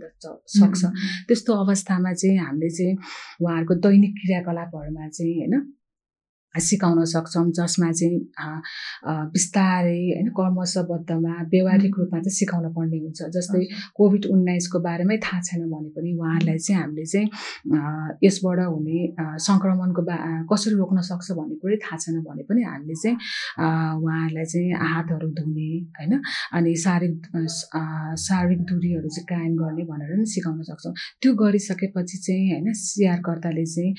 सक्छ। 0.56 0.82
त्यस्तो 1.28 1.50
अवस्थामा 1.64 2.12
चाहिँ 2.12 2.38
हामीले 2.38 2.70
चाहिँ 2.70 2.94
उहाँहरूको 3.42 3.74
दैनिक 3.86 4.12
क्रियाकलापहरूमा 4.14 5.08
चाहिँ 5.08 5.34
होइन 5.38 5.54
सिकाउन 6.60 7.04
सक्छौँ 7.12 7.44
जसमा 7.58 7.90
चाहिँ 7.92 8.18
बिस्तारै 9.32 10.00
होइन 10.12 10.28
कर्मशबद्धमा 10.38 11.34
व्यवहारिक 11.52 11.94
रूपमा 11.98 12.18
चाहिँ 12.20 12.36
सिकाउन 12.38 12.66
पर्ने 12.76 12.98
हुन्छ। 12.98 13.20
जस्तै 13.36 13.62
कोभिड 13.96 14.24
उन्नाइसको 14.34 14.78
बारेमै 14.86 15.16
थाहा 15.24 15.40
छैन 15.48 15.62
भने 15.72 15.88
पनि 15.96 16.10
उहाँहरूलाई 16.18 16.58
चाहिँ 16.58 16.80
हामीले 16.82 17.04
चाहिँ 17.12 17.28
यसबाट 18.24 18.58
हुने 18.68 18.98
सङ्क्रमणको 19.46 20.02
बा 20.08 20.16
कसरी 20.52 20.74
रोक्न 20.82 21.00
सक्छ 21.10 21.28
भन्ने 21.38 21.56
कुरै 21.62 21.76
थाहा 21.84 21.96
छैन 22.04 22.20
भने 22.28 22.42
पनि 22.48 22.62
हामीले 22.68 22.96
चाहिँ 23.02 23.16
उहाँहरूलाई 24.02 24.46
चाहिँ 24.52 24.70
हातहरू 24.92 25.28
धुने 25.40 25.70
होइन? 25.98 26.12
अनि 26.56 26.70
शारीरिक 26.84 27.20
शारीरिक 28.26 28.60
दूरीहरू 28.70 29.08
चाहिँ 29.08 29.26
कायम 29.32 29.52
गर्ने 29.62 29.84
भनेर 29.90 30.10
पनि 30.14 30.26
सिकाउन 30.34 30.62
सक्छौँ। 30.68 30.92
त्यो 31.22 31.30
गरिसकेपछि 31.42 32.18
चाहिँ 32.26 32.44
होइन 32.52 32.72
सिआरकर्ताले 32.82 33.64
चाहिँ 33.74 33.92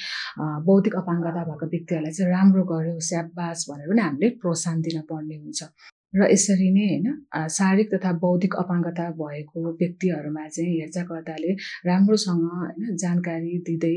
बौद्धिक 0.68 0.96
अपाङ्गता 1.02 1.42
भएको 1.50 1.66
व्यक्तिहरूलाई 1.74 2.14
चाहिँ 2.14 2.32
राम्रो 2.44 2.64
गर्यो 2.70 3.00
स्याबास 3.00 3.66
भनेर 3.70 3.88
पनि 3.90 4.02
हामीले 4.02 4.30
प्रोत्साहन 4.44 4.82
दिन 4.86 5.02
पर्ने 5.10 5.36
हुन्छ। 5.42 5.62
र 6.14 6.28
यसरी 6.32 6.70
नै 6.74 6.88
होइन 6.88 7.48
शारीरिक 7.50 7.88
तथा 7.94 8.12
बौद्धिक 8.24 8.56
अपाङ्गता 8.62 9.06
भएको 9.22 9.62
व्यक्तिहरूमा 9.80 10.44
चाहिँ 10.56 10.74
हेरचाहकर्ताले 10.82 11.52
राम्रोसँग 11.90 12.44
होइन 12.52 12.96
जानकारी 13.04 13.58
दिँदै 13.70 13.96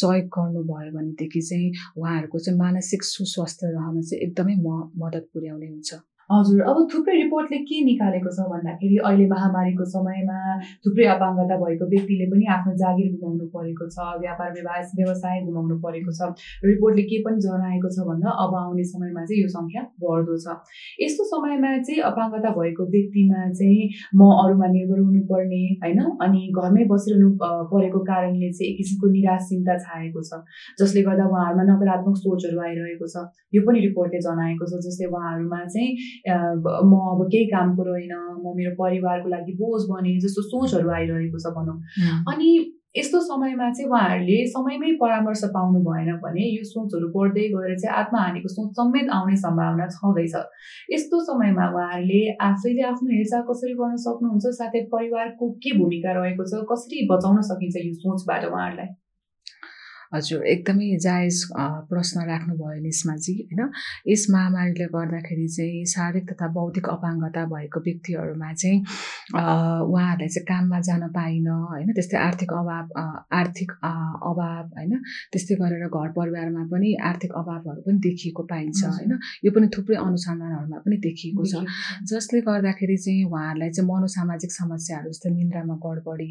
सहयोग 0.00 0.28
गर्नुभयो 0.36 0.92
भनेदेखि 0.98 1.42
चाहिँ 1.48 1.72
उहाँहरूको 1.96 2.38
चाहिँ 2.44 2.58
मानसिक 2.60 3.02
सुस्वास्थ्य 3.08 3.72
रहन 3.74 4.00
चाहिँ 4.02 4.22
एकदमै 4.28 4.56
म 4.62 4.78
मद्दत 5.02 5.28
पुर्याउने 5.34 5.68
हुन्छ। 5.74 5.90
हजुर 6.30 6.60
अब 6.70 6.76
थुप्रै 6.90 7.14
रिपोर्टले 7.20 7.58
के 7.68 7.76
निकालेको 7.84 8.30
छ 8.34 8.44
भन्दाखेरि 8.50 8.96
अहिले 9.08 9.24
महामारीको 9.30 9.84
समयमा 9.92 10.38
थुप्रै 10.86 11.06
अपाङ्गता 11.14 11.56
भएको 11.62 11.86
व्यक्तिले 11.94 12.26
पनि 12.32 12.44
आफ्नो 12.56 12.74
जागिर 12.82 13.08
गुमाउनु 13.14 13.46
परेको 13.54 13.88
छ 13.94 14.06
व्यापार 14.24 14.52
व्यवसाय 14.56 15.00
व्यवसाय 15.00 15.40
गुमाउनु 15.46 15.78
परेको 15.86 16.12
छ। 16.18 16.28
रिपोर्टले 16.70 17.04
के 17.10 17.18
पनि 17.24 17.42
जनाएको 17.46 17.90
छ 17.96 18.06
भन्दा 18.10 18.34
अब 18.44 18.54
आउने 18.60 18.84
समयमा 18.92 19.24
चाहिँ 19.30 19.40
यो 19.42 19.48
सङ्ख्या 19.54 19.82
बढ्दो 20.04 20.36
छ। 20.44 20.54
यस्तो 21.04 21.26
समयमा 21.32 21.72
चाहिँ 21.88 22.00
अपाङ्गता 22.10 22.54
भएको 22.60 22.86
व्यक्तिमा 22.94 23.40
चाहिँ 23.58 23.88
म 24.14 24.30
अरूमा 24.44 24.70
निर्भर 24.76 25.02
हुनुपर्ने 25.08 25.62
होइन? 25.82 26.00
अनि 26.26 26.42
घरमै 26.54 26.84
बसिरहनु 26.94 27.28
परेको 27.74 28.04
कारणले 28.12 28.52
चाहिँ 28.52 28.70
एक 28.70 28.78
किसिमको 28.78 29.12
निराशिन्ता 29.16 29.78
छाएको 29.88 30.24
छ 30.30 30.40
जसले 30.80 31.02
गर्दा 31.10 31.26
उहाँहरूमा 31.32 31.66
नकारात्मक 31.72 32.22
सोचहरू 32.22 32.64
आइरहेको 32.68 33.12
छ। 33.14 33.26
यो 33.54 33.66
पनि 33.66 33.84
रिपोर्टले 33.88 34.24
जनाएको 34.28 34.70
छ 34.70 34.82
जस्तै 34.86 35.12
उहाँहरूमा 35.12 35.62
चाहिँ 35.74 36.18
म 36.28 36.92
अब 37.12 37.28
केही 37.32 37.46
कामको 37.54 37.82
रहेन 37.82 38.12
म 38.42 38.52
मेरो 38.56 38.74
परिवारको 38.82 39.28
लागि 39.28 39.52
बोझ 39.62 39.82
बने 39.90 40.18
जस्तो 40.26 40.42
सोचहरू 40.50 40.90
आइरहेको 40.90 41.38
छ 41.38 41.54
भनौँ। 41.56 41.78
अनि 42.32 42.50
यस्तो 42.96 43.18
समयमा 43.22 43.66
चाहिँ 43.70 43.88
उहाँहरूले 43.90 44.36
समयमै 44.52 44.90
परामर्श 45.00 45.42
पाउनु 45.56 45.80
भएन 45.88 46.10
भने 46.22 46.46
यो 46.46 46.64
सोचहरू 46.70 47.08
बढ्दै 47.16 47.46
गएर 47.52 47.76
चाहिँ 47.78 47.96
आत्महानिको 47.96 48.48
सोच 48.54 48.70
समेत 48.78 49.10
आउने 49.18 49.36
सम्भावना 49.44 49.86
छँदैछ। 49.94 50.34
यस्तो 50.92 51.20
समयमा 51.30 51.68
उहाँहरूले 51.70 52.22
आफैले 52.48 52.82
आफ्नो 52.92 53.10
हेरचाह 53.16 53.42
कसरी 53.50 53.74
गर्न 53.80 53.96
सक्नुहुन्छ 54.06 54.54
साथै 54.58 54.82
परिवारको 54.94 55.50
के 55.62 55.78
भूमिका 55.78 56.12
रहेको 56.18 56.44
छ 56.50 56.64
कसरी 56.72 57.06
बचाउन 57.12 57.40
सकिन्छ 57.50 57.76
यो 57.86 57.94
सोचबाट 58.02 58.44
उहाँहरूलाई? 58.50 58.90
हजुर 60.12 60.46
एकदमै 60.52 60.86
जायज 61.02 61.36
प्रश्न 61.90 62.22
राख्नुभयो 62.28 62.80
निस्माजी 62.82 63.34
होइन? 63.40 63.60
यस 64.08 64.26
महामारीले 64.30 64.86
गर्दाखेरि 64.94 65.46
चाहिँ 65.56 65.84
शारीरिक 65.92 66.30
तथा 66.30 66.46
बौद्धिक 66.56 66.88
अपाङ्गता 66.94 67.44
भएको 67.52 67.80
व्यक्तिहरूमा 67.86 68.52
चाहिँ 68.62 68.78
उहाँहरूलाई 68.80 70.28
चाहिँ 70.34 70.46
काममा 70.50 70.80
जान 70.88 71.06
पाइन 71.18 71.46
होइन? 71.48 71.92
त्यस्तै 71.98 72.18
आर्थिक 72.18 72.52
अभाव 72.60 72.86
आर्थिक 73.40 73.70
अभाव 74.30 74.66
होइन? 74.78 74.92
त्यस्तै 75.32 75.54
गरेर 75.62 75.86
घर 75.88 76.10
परिवारमा 76.18 76.64
पनि 76.72 76.90
आर्थिक 77.10 77.32
अभावहरू 77.42 77.80
पनि 77.86 77.98
देखिएको 78.08 78.42
पाइन्छ 78.50 78.84
होइन? 78.84 79.12
यो 79.44 79.50
पनि 79.54 79.70
थुप्रै 79.76 79.96
अनुसन्धानहरूमा 80.06 80.78
पनि 80.86 80.96
देखिएको 81.06 81.44
छ। 81.52 81.62
जसले 82.10 82.40
गर्दाखेरि 82.50 82.96
चाहिँ 83.06 83.24
उहाँहरूलाई 83.30 83.70
चाहिँ 83.78 83.88
मनोसामाजिक 83.92 84.50
समस्याहरू 84.58 85.14
जस्तै 85.14 85.30
निन्द्रामा 85.38 85.78
गडबडी 85.86 86.30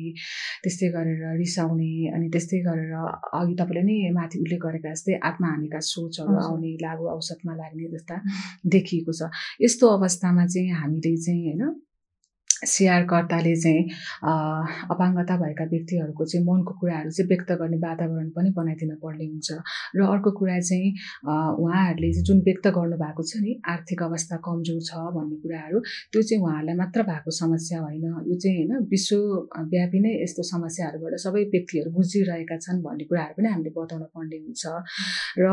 त्यस्तै 0.63 0.91
गरेर 0.97 1.23
रिसाउने 1.39 1.91
अनि 2.15 2.27
त्यस्तै 2.35 2.59
गरेर 2.67 2.93
अघि 3.39 3.55
तपाईँले 3.69 3.81
नै 3.85 4.11
माथि 4.11 4.37
उल्लेख 4.39 4.59
गरेका 4.59 4.89
जस्तै 4.89 5.13
आत्महानिका 5.21 5.79
सोचहरू 5.85 6.33
आउने 6.41 6.71
लागु 6.81 7.03
औषधमा 7.07 7.53
लाग्ने 7.55 7.85
जस्ता 7.93 8.15
देखिएको 8.65 9.11
छ। 9.13 9.21
यस्तो 9.61 9.85
अवस्थामा 9.97 10.45
चाहिँ 10.47 10.69
हामीले 10.73 11.13
चाहिँ 11.17 11.41
होइन 11.45 11.61
सेयरकर्ताले 12.65 13.55
चाहिँ 13.55 13.83
अपाङ्गता 14.91 15.35
भएका 15.41 15.65
व्यक्तिहरूको 15.73 16.25
चाहिँ 16.25 16.45
मनको 16.45 16.73
कुराहरू 16.79 17.09
चाहिँ 17.11 17.27
व्यक्त 17.29 17.51
गर्ने 17.61 17.77
वातावरण 17.79 18.29
पनि 18.35 18.49
बनाइदिन 18.57 18.95
पर्ने 19.03 19.25
हुन्छ। 19.25 19.49
र 19.95 19.99
अर्को 20.03 20.31
कुरा 20.39 20.59
चाहिँ 20.59 20.89
उहाँहरूले 21.63 22.09
जुन 22.27 22.39
व्यक्त 22.47 22.67
गर्नुभएको 22.77 23.23
छ 23.23 23.41
नि 23.43 23.51
आर्थिक 23.73 24.03
अवस्था 24.03 24.35
कमजोर 24.43 24.81
छ 24.89 24.91
भन्ने 25.15 25.35
कुराहरू 25.43 25.79
त्यो 26.11 26.21
चाहिँ 26.21 26.41
उहाँहरूलाई 26.43 26.75
मात्र 26.81 27.03
भएको 27.09 27.31
समस्या 27.31 27.79
होइन। 27.79 28.05
यो 28.27 28.35
चाहिँ 28.35 28.57
होइन 28.59 28.87
विश्वव्यापी 28.91 29.99
नै 30.03 30.11
यस्तो 30.23 30.43
समस्याहरूबाट 30.43 31.15
सबै 31.25 31.43
व्यक्तिहरू 31.55 31.89
गुज्रिरहेका 31.95 32.57
छन् 32.59 32.83
भन्ने 32.83 33.03
कुराहरू 33.09 33.33
पनि 33.39 33.47
हामीले 33.53 33.71
बताउन 33.77 34.03
पर्ने 34.15 34.37
हुन्छ। 34.43 34.63
र 35.39 35.47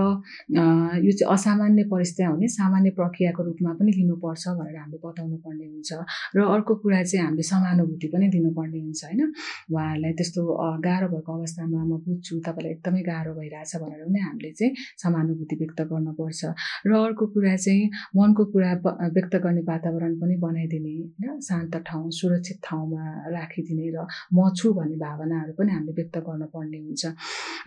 यो 1.07 1.13
चाहिँ 1.13 1.33
असामान्य 1.35 1.83
परिस्थिति 1.93 2.25
हुने 2.27 2.49
सामान्य 2.51 2.91
प्रक्रियाको 2.99 3.43
रूपमा 3.49 3.73
पनि 3.79 3.91
लिनुपर्छ 3.99 4.45
भनेर 4.59 4.77
हामीले 4.83 4.99
बताउनु 5.07 5.37
पर्ने 5.45 5.67
हुन्छ। 5.71 5.91
र 6.37 6.39
अर्को 6.57 6.75
कुरा 6.83 6.96
कुरा 6.97 7.05
चाहिँ 7.05 7.25
हामीले 7.27 7.43
समानुभूति 7.43 8.09
पनि 8.09 8.27
दिनुपर्ने 8.33 8.81
हुन्छ 8.81 9.05
होइन? 9.05 9.21
उहाँहरूलाई 9.69 10.13
त्यस्तो 10.17 10.41
गाह्रो 10.81 11.09
भएको 11.13 11.33
अवस्थामा 11.37 11.81
म 11.85 11.93
बुझ्छु 12.01 12.35
तपाईँलाई 12.41 12.73
एकदमै 12.73 13.03
गाह्रो 13.05 13.33
भइरहेछ 13.37 13.73
भनेर 13.77 14.01
पनि 14.09 14.21
हामीले 14.25 14.51
चाहिँ 14.57 14.73
समानुभूति 14.97 15.57
व्यक्त 15.61 15.81
गर्नुपर्छ। 15.93 16.41
र 16.89 16.93
अर्को 16.97 17.25
कुरा 17.37 17.57
चाहिँ 17.57 17.91
मनको 18.17 18.43
कुरा 18.53 18.73
व्यक्त 19.13 19.35
गर्ने 19.45 19.63
वातावरण 19.69 20.13
पनि 20.21 20.37
बनाइदिने 20.41 20.93
होइन? 21.21 21.41
शान्त 21.41 21.75
ठाउँ 21.85 22.11
सुरक्षित 22.17 22.59
ठाउँमा 22.65 23.03
राखिदिने 23.37 23.87
र 23.93 24.07
म 24.33 24.49
छु 24.57 24.73
भन्ने 24.73 24.97
भावनाहरू 24.97 25.53
पनि 25.53 25.71
हामीले 25.77 25.93
व्यक्त 26.01 26.17
गर्नुपर्ने 26.25 26.79
हुन्छ। 26.81 27.05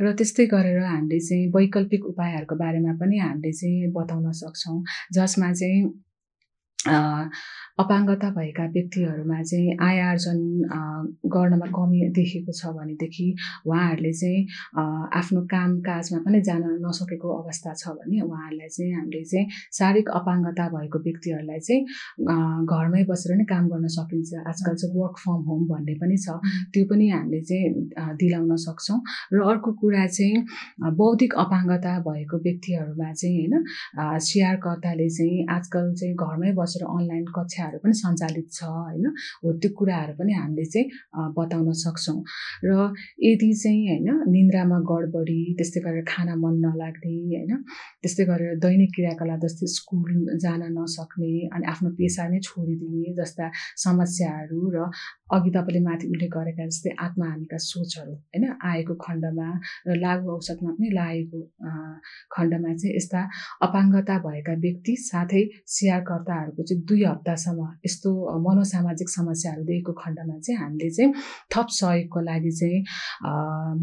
र 0.02 0.06
त्यस्तै 0.18 0.46
गरेर 0.54 0.82
हामीले 0.90 1.20
चाहिँ 1.22 1.46
वैकल्पिक 1.54 2.02
उपायहरूको 2.12 2.56
बारेमा 2.58 2.94
पनि 2.98 3.18
हामीले 3.22 3.52
चाहिँ 3.54 3.94
बताउन 3.94 4.32
सक्छौँ 4.42 4.78
जसमा 5.14 5.54
चाहिँ 5.54 6.09
अपाङ्गता 6.80 8.30
भएका 8.32 8.66
व्यक्तिहरूमा 8.72 9.42
चाहिँ 9.44 9.76
आय 9.84 10.00
आर्जन 10.02 10.40
गर्नमा 11.28 11.66
कमी 11.76 12.00
देखेको 12.16 12.52
छ 12.52 12.72
भनेदेखि 12.72 13.26
उहाँहरूले 13.68 14.12
चाहिँ 14.16 14.40
आफ्नो 15.12 15.42
काम 15.52 15.72
काजमा 15.84 16.20
पनि 16.24 16.42
जान 16.42 16.64
नसकेको 16.80 17.28
अवस्था 17.36 17.74
छ 17.74 17.92
भने 18.00 18.22
उहाँहरूलाई 18.22 18.68
चाहिँ 18.70 18.94
हामीले 18.96 19.24
चाहिँ 19.24 19.48
शारीरिक 19.76 20.10
अपाङ्गता 20.20 20.68
भएको 20.72 21.00
व्यक्तिहरूलाई 21.00 21.60
चाहिँ 21.60 21.84
घरमै 22.64 23.04
बसेर 23.12 23.36
नै 23.36 23.46
काम 23.52 23.68
गर्न 23.68 23.88
सकिन्छ। 23.98 24.32
आजकल 24.48 24.76
चाहिँ 24.80 24.96
वर्क 24.96 25.16
फ्रम 25.20 25.44
होम 25.50 25.62
भन्ने 25.68 25.96
पनि 26.00 26.18
छ। 26.18 26.40
त्यो 26.72 26.86
पनि 26.88 27.10
हामीले 27.10 27.42
चाहिँ 27.44 28.16
दिलाउन 28.24 28.56
सक्छौँ। 28.56 29.00
र 29.34 29.44
अर्को 29.52 29.72
कुरा 29.84 30.06
चाहिँ 30.08 30.96
बौद्धिक 30.96 31.34
अपाङ्गता 31.44 31.94
भएको 32.08 32.38
व्यक्तिहरूमा 32.48 33.12
चाहिँ 33.14 33.36
होइन 33.40 34.20
सिआरकर्ताले 34.24 35.10
चाहिँ 35.12 35.46
आजकल 35.50 35.94
चाहिँ 36.00 36.16
घरमै 36.18 36.52
बसेर 36.54 36.68
अनलाइन 36.90 37.26
कक्षा 37.32 37.60
कुराहरू 37.62 37.80
पनि 37.84 37.94
सञ्चालित 37.94 38.48
छ 38.52 38.64
होइन? 38.64 39.06
हो 39.44 39.52
त्यो 39.62 39.70
कुराहरू 39.78 40.14
पनि 40.20 40.34
हामीले 40.34 40.66
चाहिँ 40.66 40.88
बताउन 41.38 41.72
सक्छौँ। 41.76 42.18
र 42.66 42.70
यदि 43.22 43.50
चाहिँ 43.54 43.82
होइन 43.90 44.10
निन्द्रामा 44.28 44.78
गडबडी 44.90 45.40
त्यस्तै 45.58 45.80
गरेर 45.86 46.04
खाना 46.08 46.36
मन 46.36 46.56
नलाग्ने 46.66 47.14
होइन? 47.30 47.52
त्यस्तै 48.02 48.24
गरेर 48.26 48.58
दैनिक 48.60 48.90
क्रियाकलाप 48.96 49.40
जस्तै 49.46 49.68
स्कुल 49.78 50.10
जान 50.44 50.62
नसक्ने 50.78 51.32
अनि 51.54 51.66
आफ्नो 51.72 51.90
पेसा 52.00 52.24
नै 52.30 52.40
छोडिदिने 52.42 53.14
जस्ता 53.20 53.46
समस्याहरू 53.78 54.60
र 54.74 54.78
अघि 55.30 55.50
तपाईँले 55.56 55.82
माथि 55.86 56.06
उल्लेख 56.10 56.32
गरेका 56.34 56.64
जस्तै 56.66 56.92
आत्महानिका 57.06 57.58
सोचहरू 57.62 58.14
होइन? 58.14 58.46
आएको 58.64 58.94
खण्डमा 58.98 59.50
र 59.88 59.90
लागु 60.04 60.26
औषधमा 60.36 60.72
पनि 60.74 60.90
लागेको 61.00 61.40
खण्डमा 62.34 62.72
चाहिँ 62.80 62.96
यस्ता 62.96 63.20
अपाङ्गता 63.62 64.16
भएका 64.26 64.54
व्यक्ति 64.66 64.94
साथै 65.02 65.44
स्याहारकर्ताहरूको 65.76 66.59
चाहिँ 66.64 66.84
दुई 66.90 67.04
हप्तासम्म 67.04 67.68
यस्तो 67.86 68.10
मनोसामाजिक 68.48 69.10
समस्याहरू 69.10 69.64
दिएको 69.70 69.94
खण्डमा 70.02 70.38
चाहिँ 70.40 70.58
हामीले 70.62 70.90
चाहिँ 70.98 71.14
थप 71.54 71.68
सहयोगको 71.80 72.20
लागि 72.30 72.52
चाहिँ 72.60 72.80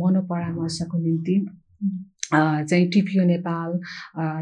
मनोपरामर्शको 0.00 0.98
निम्ति 1.06 1.36
चाहिँ 2.32 2.86
टिपिओ 2.92 3.24
नेपाल 3.24 3.70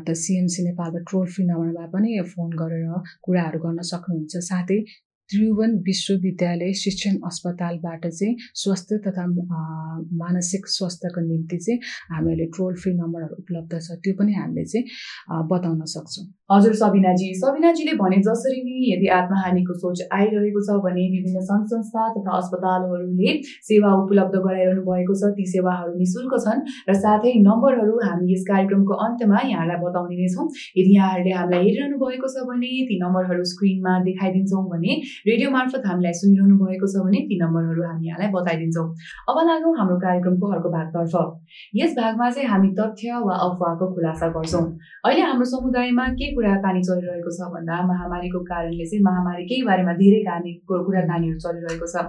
त 0.06 0.14
सिएमसी 0.24 0.60
नेपालबाट 0.64 1.02
ट्रोल 1.08 1.26
फ्री 1.32 1.44
नम्बरमा 1.46 1.86
पनि 1.94 2.10
फोन 2.32 2.50
गरेर 2.60 2.86
कुराहरू 3.24 3.58
गर्न 3.64 3.80
सक्नुहुन्छ। 3.92 4.32
साथै 4.50 4.78
त्रिभुवन 5.30 5.76
विश्वविद्यालय 5.86 6.72
शिक्षण 6.82 7.14
अस्पतालबाट 7.26 8.06
चाहिँ 8.06 8.36
स्वास्थ्य 8.62 8.98
तथा 9.06 9.26
मानसिक 10.22 10.66
स्वास्थ्यको 10.68 11.20
निम्ति 11.28 11.56
चाहिँ 11.64 11.78
हामीले 12.12 12.46
टोल 12.56 12.74
फ्री 12.82 12.92
नम्बरहरू 12.94 13.36
उपलब्ध 13.42 13.72
छ। 13.80 13.96
त्यो 14.04 14.14
पनि 14.18 14.32
हामीले 14.34 14.64
चाहिँ 14.64 14.84
बताउन 15.50 15.84
सक्छौँ। 15.94 16.24
हजुर 16.52 16.74
सबिनाजी। 16.82 17.28
सबिनाजीले 17.40 17.92
भने 18.00 18.18
जसरी 18.28 18.60
नै 18.64 18.76
यदि 18.92 19.06
आत्महानिको 19.18 19.74
सोच 19.84 20.02
आइरहेको 20.12 20.60
छ 20.66 20.76
भने 20.84 21.04
विभिन्न 21.14 21.40
सङ्घ 21.48 21.64
संस्था 21.72 22.02
तथा 22.16 22.36
अस्पतालहरूले 22.40 23.32
सेवा 23.70 23.90
उपलब्ध 24.04 24.34
गराइरहनु 24.46 24.82
भएको 24.90 25.14
छ। 25.20 25.32
ती 25.38 25.46
सेवाहरू 25.54 25.96
नि 25.98 26.06
शुल्क 26.12 26.34
छन् 26.44 26.60
र 26.90 26.98
साथै 27.00 27.32
नम्बरहरू 27.48 27.96
हामी 28.04 28.32
यस 28.34 28.44
कार्यक्रमको 28.52 29.00
अन्त्यमा 29.06 29.40
यहाँलाई 29.52 29.82
बताउने 29.86 30.20
नै 30.20 30.28
छौँ। 30.36 30.46
यदि 30.78 30.92
यहाँहरूले 30.96 31.34
हामीलाई 31.40 31.64
हेरिरहनु 31.66 31.96
भएको 32.04 32.28
छ 32.36 32.46
भने 32.52 32.72
ती 32.92 33.00
नम्बरहरू 33.04 33.44
स्क्रिनमा 33.54 33.92
देखाइदिन्छौँ 34.10 34.64
भने 34.74 35.00
रेडियो 35.26 35.50
मार्फत 35.50 35.82
हामीलाई 35.86 36.12
सुनिरहनु 36.12 36.56
भएको 36.60 36.86
छ 36.92 37.02
भने 37.04 37.20
ती 37.28 37.36
नम्बरहरू 37.42 37.82
हामी 37.82 38.08
यहाँलाई 38.08 38.28
बताइदिन्छौँ। 38.32 38.84
अब 39.32 39.38
लागौँ 39.48 39.72
हाम्रो 39.76 39.96
कार्यक्रमको 40.04 40.48
अर्को 40.52 40.70
भागतर्फ। 40.74 41.14
यस 41.80 41.94
भागमा 41.98 42.28
चाहिँ 42.30 42.48
हामी 42.48 42.68
तथ्य 42.78 43.20
वा 43.24 43.36
अफवाहको 43.44 43.88
खुलासा 43.94 44.28
गर्छौँ। 44.34 44.64
अहिले 45.04 45.22
हाम्रो 45.24 45.44
समुदायमा 45.52 46.04
के 46.20 46.28
कुराकानी 46.34 46.82
चलिरहेको 46.88 47.30
छ 47.36 47.48
भन्दा 47.54 47.80
महामारीको 47.88 48.40
कारणले 48.52 48.84
चाहिँ 48.84 49.02
महामारीकै 49.08 49.62
बारेमा 49.70 49.94
धेरै 50.02 50.20
कहानीको 50.28 50.82
कुराकानीहरू 50.90 51.38
चलिरहेको 51.46 51.88
छ। 51.88 52.04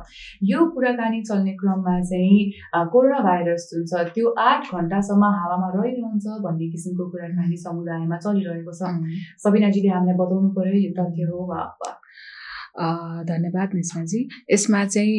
यो 0.51 0.59
कुराकानी 0.75 1.21
चल्ने 1.31 1.55
क्रममा 1.63 1.95
चाहिँ 2.11 2.39
कोरोना 2.91 3.19
भाइरस 3.29 3.69
जुन 3.71 3.85
छ 3.91 4.03
त्यो 4.11 4.35
आठ 4.49 4.75
घन्टासम्म 4.75 5.31
हावामा 5.39 5.69
रहिरहन्छ 5.77 6.25
भन्ने 6.43 6.67
किसिमको 6.75 7.07
कुराकानी 7.15 7.63
समुदायमा 7.63 8.17
चलिरहेको 8.27 8.75
छ। 8.75 8.91
सबिनाजीले 9.45 9.95
हामीलाई 9.95 10.17
बताउनु 10.23 10.49
पर्यो 10.59 10.75
यो 10.83 10.91
तथ्य 10.99 11.31
हो 11.31 11.47
वा 11.53 11.61
धन्यवाद 12.75 13.69
निस्माजी 13.75 14.21
यसमा 14.51 14.83
चाहिँ 14.85 15.15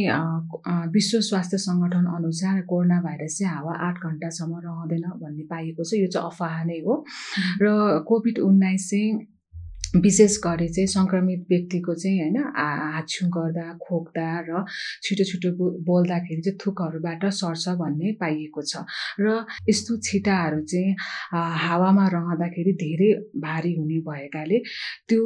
विश्व 0.93 1.21
स्वास्थ्य 1.29 1.59
सङ्गठन 1.59 2.07
अनुसार 2.17 2.61
कोरोना 2.71 3.01
भाइरस 3.03 3.39
चाहिँ 3.39 3.53
हावा 3.55 3.73
आठ 3.89 3.97
घन्टासम्म 4.07 4.61
रहँदैन 4.65 5.07
भन्ने 5.23 5.45
पाइएको 5.51 5.85
छ। 5.85 5.95
यो 6.01 6.09
चाहिँ 6.13 6.27
अफवाह 6.27 6.65
नै 6.65 6.79
हो। 6.87 6.95
र 7.63 7.65
कोभिड 8.09 8.39
उन्नाइस 8.45 8.91
चाहिँ 8.91 9.09
विशेष 10.03 10.37
गरी 10.45 10.69
चाहिँ 10.69 10.87
सङ्क्रमित 10.87 11.47
व्यक्तिको 11.51 11.95
चाहिँ 11.95 12.21
होइन 12.21 12.37
हाछ्यु 12.57 13.29
गर्दा 13.37 13.67
खोक्दा 13.85 14.29
र 14.49 14.65
छिटो 15.03 15.25
छिटो 15.31 15.51
बोल्दाखेरि 15.89 16.43
चाहिँ 16.43 16.59
थुकहरूबाट 16.65 17.25
सर्छ 17.41 17.69
भन्ने 17.81 18.13
पाइएको 18.21 18.63
छ। 18.63 18.85
र 19.21 19.45
यस्तो 19.69 19.97
छिटाहरू 20.09 20.61
चाहिँ 20.65 20.95
हावामा 21.67 22.07
रहँदाखेरि 22.15 22.73
धेरै 22.83 23.11
भारी 23.41 23.73
हुने 23.75 23.99
भएकाले 24.09 24.59
त्यो 25.09 25.23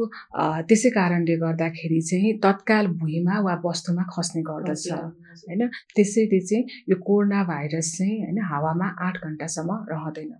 त्यसै 0.68 0.90
कारणले 0.98 1.36
गर्दाखेरि 1.44 2.00
चाहिँ 2.10 2.32
तत्काल 2.44 2.86
भुइँमा 3.00 3.40
वा 3.46 3.54
वस्तुमा 3.64 4.04
खस्ने 4.12 4.42
गर्दछ 4.50 4.86
होइन। 4.92 5.62
त्यसैले 5.96 6.40
चाहिँ 6.40 6.64
यो 6.90 6.96
कोरोना 7.06 7.42
भाइरस 7.50 7.96
चाहिँ 7.98 8.16
होइन 8.20 8.38
हावामा 8.50 8.88
आठ 9.06 9.24
घन्टासम्म 9.24 9.84
रहँदैन। 9.90 10.32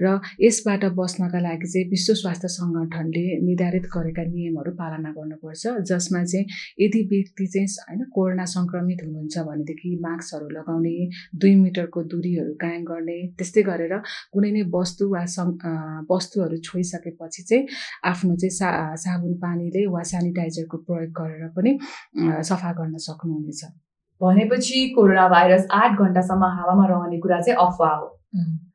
र 0.00 0.18
यसबाट 0.40 0.84
बस्नका 0.94 1.40
लागि 1.40 1.68
चाहिँ 1.68 1.88
विश्व 1.90 2.14
स्वास्थ्य 2.14 2.48
सङ्गठनले 2.48 3.24
निर्धारित 3.46 3.86
गरेका 3.94 4.24
नियमहरू 4.24 4.72
पालना 4.80 5.10
गर्नुपर्छ 5.12 5.74
जसमा 5.90 6.24
चाहिँ 6.24 6.46
यदि 6.80 7.02
व्यक्ति 7.12 7.46
चाहिँ 7.46 7.68
होइन 7.80 8.04
कोरोना 8.14 8.44
सङ्क्रमित 8.54 9.04
हुनुहुन्छ 9.04 9.46
भनेदेखि 9.48 9.94
मास्कहरू 10.02 10.48
लगाउने 10.50 10.96
दुई 11.36 11.54
मिटरको 11.54 12.02
दुरीहरू 12.14 12.54
कायम 12.60 12.84
गर्ने 12.84 13.18
त्यस्तै 13.38 13.62
गरेर 13.62 13.94
कुनै 14.32 14.50
नै 14.50 14.62
वस्तु 14.74 15.10
वा 15.10 15.24
वस्तुहरू 16.10 16.56
छोइसकेपछि 16.64 17.42
चाहिँ 17.42 17.66
आफ्नो 18.04 18.36
चाहिँ 18.36 18.50
सा 18.50 18.68
साबुन 18.96 19.34
पानीले 19.44 19.86
वा 19.86 20.02
सेनिटाइजरको 20.12 20.76
प्रयोग 20.88 21.10
गरेर 21.20 21.48
पनि 21.56 21.78
सफा 22.50 22.72
गर्न 22.72 22.96
सक्नुहुनेछ। 23.06 23.64
भनेपछि 24.20 24.88
कोरोना 24.88 25.28
भाइरस 25.28 25.66
आठ 25.72 25.98
घन्टासम्म 25.98 26.44
हावामा 26.58 26.86
रहने 26.86 27.18
कुरा 27.20 27.40
चाहिँ 27.40 27.58
अफवाह 27.58 27.94
हो। 27.94 28.08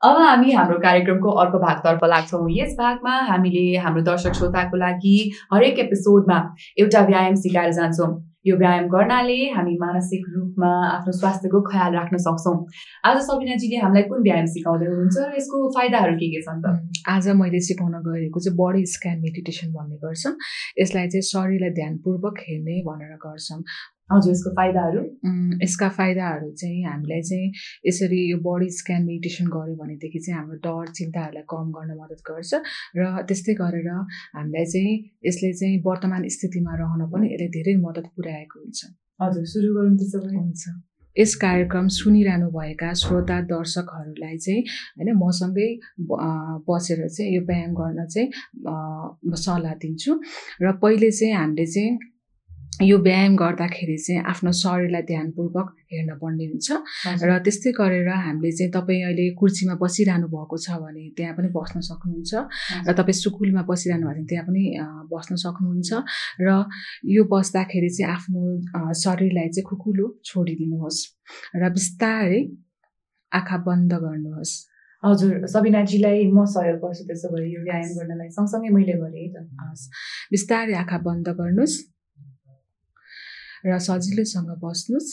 अब 0.01 0.17
हामी 0.17 0.51
हाम्रो 0.51 0.77
कार्यक्रमको 0.79 1.29
अर्को 1.41 1.59
भागतर्फ 1.59 2.03
लाग्छौँ। 2.09 2.47
यस 2.51 2.75
भागमा 2.79 3.15
हामीले 3.29 3.63
हाम्रो 3.83 4.01
दर्शक 4.01 4.33
श्रोताको 4.33 4.77
लागि 4.77 5.15
हरेक 5.53 5.79
एपिसोडमा 5.79 6.37
एउटा 6.79 7.01
व्यायाम 7.09 7.35
सिकाएर 7.35 7.71
जान्छौँ। 7.75 8.07
यो 8.47 8.55
व्यायाम 8.57 8.87
गर्नाले 8.95 9.35
हामी 9.55 9.75
मानसिक 9.81 10.23
रूपमा 10.35 10.71
आफ्नो 10.87 11.11
स्वास्थ्यको 11.19 11.61
ख्याल 11.67 11.93
राख्न 11.95 12.17
सक्छौँ। 12.27 12.55
आज 13.11 13.17
सबिनाजीले 13.27 13.77
हामीलाई 13.83 14.03
कुन 14.07 14.23
व्यायाम 14.23 14.45
सिकाउँदै 14.55 14.87
हुनुहुन्छ 14.87 15.17
र 15.19 15.35
यसको 15.35 15.67
फाइदाहरू 15.75 16.15
के 16.15 16.31
के 16.31 16.41
छन् 16.47 16.63
त? 16.63 16.79
आज 17.03 17.27
मैले 17.43 17.59
सिकाउन 17.67 17.99
गएको 18.07 18.39
चाहिँ 18.39 18.55
बडी 18.55 18.85
स्क्यान 18.95 19.19
मेडिटेसन 19.19 19.75
भन्ने 19.75 19.99
गर्छौँ। 19.99 20.35
यसलाई 20.79 21.07
चाहिँ 21.11 21.27
शरीरलाई 21.35 21.75
ध्यानपूर्वक 21.75 22.43
हेर्ने 22.47 22.81
भनेर 22.87 23.15
गर्छौँ। 23.27 23.61
हजुर 24.11 24.31
यसको 24.31 24.49
फाइदाहरू? 24.57 25.01
यसका 25.63 25.89
फाइदाहरू 25.97 26.49
चाहिँ 26.61 26.83
हामीलाई 26.85 27.21
चाहिँ 27.29 27.51
यसरी 27.87 28.19
यो 28.31 28.37
बडी 28.47 28.69
स्क्यान 28.77 29.05
मेडिटेसन 29.05 29.47
गऱ्यो 29.55 29.75
भनेदेखि 29.81 30.19
चाहिँ 30.19 30.37
हाम्रो 30.39 30.57
डर 30.65 30.91
चिन्ताहरूलाई 30.97 31.45
कम 31.53 31.71
गर्न 31.77 31.91
मद्दत 32.01 32.21
गर्छ 32.29 32.51
र 32.97 33.01
त्यस्तै 33.29 33.53
गरेर 33.61 33.89
हामीलाई 33.93 34.65
चाहिँ 34.73 34.93
यसले 35.27 35.53
चाहिँ 35.61 35.81
वर्तमान 35.85 36.27
स्थितिमा 36.35 36.73
रहन 36.81 37.01
पनि 37.13 37.33
यसले 37.33 37.47
धेरै 37.55 37.75
मद्दत 37.85 38.07
पुर्याएको 38.15 38.59
हुन्छ। 38.59 38.79
हजुर 39.21 39.45
सुरु 39.53 39.73
गरौँ 39.77 39.95
त्यसो 40.01 40.19
भए 40.25 40.37
हुन्छ। 40.37 40.63
यस 41.17 41.33
कार्यक्रम 41.43 41.87
सुनिरहनु 41.93 42.47
भएका 42.57 42.89
श्रोता 43.01 43.37
दर्शकहरूलाई 43.49 44.37
चाहिँ 44.45 44.61
होइन 44.97 45.09
मसँगै 45.21 45.69
बसेर 46.69 47.07
चाहिँ 47.07 47.31
यो 47.35 47.41
व्यायाम 47.49 47.73
गर्न 47.79 48.05
चाहिँ 48.13 48.27
सल्लाह 49.45 49.73
दिन्छु। 49.83 50.11
र 50.63 50.71
पहिले 50.81 51.09
चाहिँ 51.11 51.33
हामीले 51.35 51.65
चाहिँ 51.73 51.97
यो 52.79 52.97
व्यायाम 52.97 53.35
गर्दाखेरि 53.35 53.97
चाहिँ 53.99 54.23
आफ्नो 54.23 54.51
शरीरलाई 54.55 55.03
ध्यानपूर्वक 55.03 55.67
हेर्न 55.91 56.11
पर्ने 56.15 56.45
हुन्छ। 56.47 56.67
र 57.27 57.29
त्यस्तै 57.43 57.71
गरेर 57.75 58.07
हामीले 58.07 58.51
चाहिँ 58.55 58.71
तपाईँ 58.71 59.03
अहिले 59.03 59.25
कुर्सीमा 59.35 59.75
बसिरहनु 59.83 60.27
भएको 60.31 60.57
छ 60.63 60.79
भने 60.79 61.03
त्यहाँ 61.11 61.35
पनि 61.35 61.49
बस्न 61.51 61.79
सक्नुहुन्छ। 61.83 62.31
र 62.87 62.91
तपाईँ 62.95 63.19
सुकुलमा 63.19 63.63
बसिरहनु 63.67 64.05
भएको 64.07 64.23
छ 64.23 64.27
त्यहाँ 64.31 64.45
पनि 64.47 64.63
बस्न 65.11 65.35
सक्नुहुन्छ। 65.43 65.91
र 66.39 66.49
यो 67.03 67.21
बस्दाखेरि 67.27 67.89
चाहिँ 67.99 68.11
आफ्नो 68.15 68.41
शरीरलाई 68.95 69.47
चाहिँ 69.59 69.67
खुकुलो 69.67 70.05
छोडिदिनुहोस्। 70.23 70.99
र 71.59 71.63
बिस्तारै 71.75 72.41
आँखा 73.31 73.57
बन्द 73.67 73.91
गर्नुहोस्। 73.91 74.53
हजुर 75.03 75.33
सबिनाजीलाई 75.51 76.31
म 76.31 76.47
सहयोग 76.47 76.79
गर्छु 76.79 77.03
त्यसो 77.11 77.27
भए 77.27 77.43
यो 77.43 77.59
व्यायाम 77.67 77.91
गर्नलाई। 77.99 78.29
सँगसँगै 78.39 78.71
मैले 78.71 78.95
गरेँ 79.03 79.27
त। 79.35 79.47
हस्। 79.67 79.83
बिस्तारै 80.31 80.73
आँखा 80.79 80.97
बन्द 81.03 81.27
गर्नुहोस्। 81.39 81.98
र 83.65 83.79
सजिलैसँग 83.79 84.49
बस्नुहोस् 84.63 85.11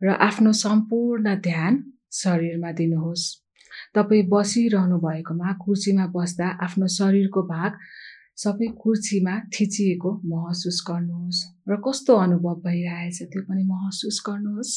र 0.00 0.08
आफ्नो 0.28 0.52
सम्पूर्ण 0.52 1.34
ध्यान 1.40 1.72
शरीरमा 2.12 2.70
दिनुहोस्। 2.72 3.24
तपाईँ 3.94 4.28
बसिरहनु 4.32 4.98
भएकोमा 4.98 5.52
कुर्सीमा 5.62 6.06
बस्दा 6.14 6.48
आफ्नो 6.64 6.86
शरीरको 6.98 7.42
भाग 7.42 7.72
सबै 8.42 8.68
कुर्सीमा 8.82 9.34
थिचिएको 9.52 10.10
महसुस 10.24 10.78
गर्नुहोस्। 10.88 11.38
र 11.68 11.76
कस्तो 11.84 12.12
अनुभव 12.16 12.54
भइरहेछ 12.64 13.18
त्यो 13.32 13.42
पनि 13.48 13.64
महसुस 13.64 14.22
गर्नुहोस्। 14.26 14.72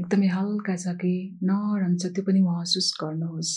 एकदमै 0.00 0.28
हल्का 0.28 0.76
छ 0.76 0.94
कि 1.00 1.14
नरम 1.42 1.96
छ 1.96 2.12
त्यो 2.14 2.22
पनि 2.24 2.40
महसुस 2.40 2.88
गर्नुहोस्। 3.00 3.52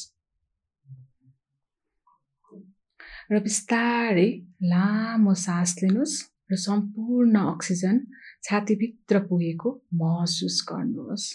र 3.32 3.39
बिस्तारै 3.39 4.30
लामो 4.63 5.34
सास 5.46 5.76
लिनुहोस्। 5.84 6.33
र 6.50 6.56
सम्पूर्ण 6.64 7.36
अक्सिजन 7.52 8.00
छातीभित्र 8.44 9.20
पुगेको 9.28 9.70
महसुस 10.02 10.58
गर्नुहोस् 10.70 11.28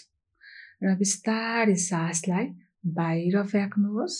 र 0.83 0.95
बिस्तारै 0.97 1.75
सासलाई 1.85 2.45
बाहिर 2.99 3.41
फ्याँक्नुहोस् 3.51 4.19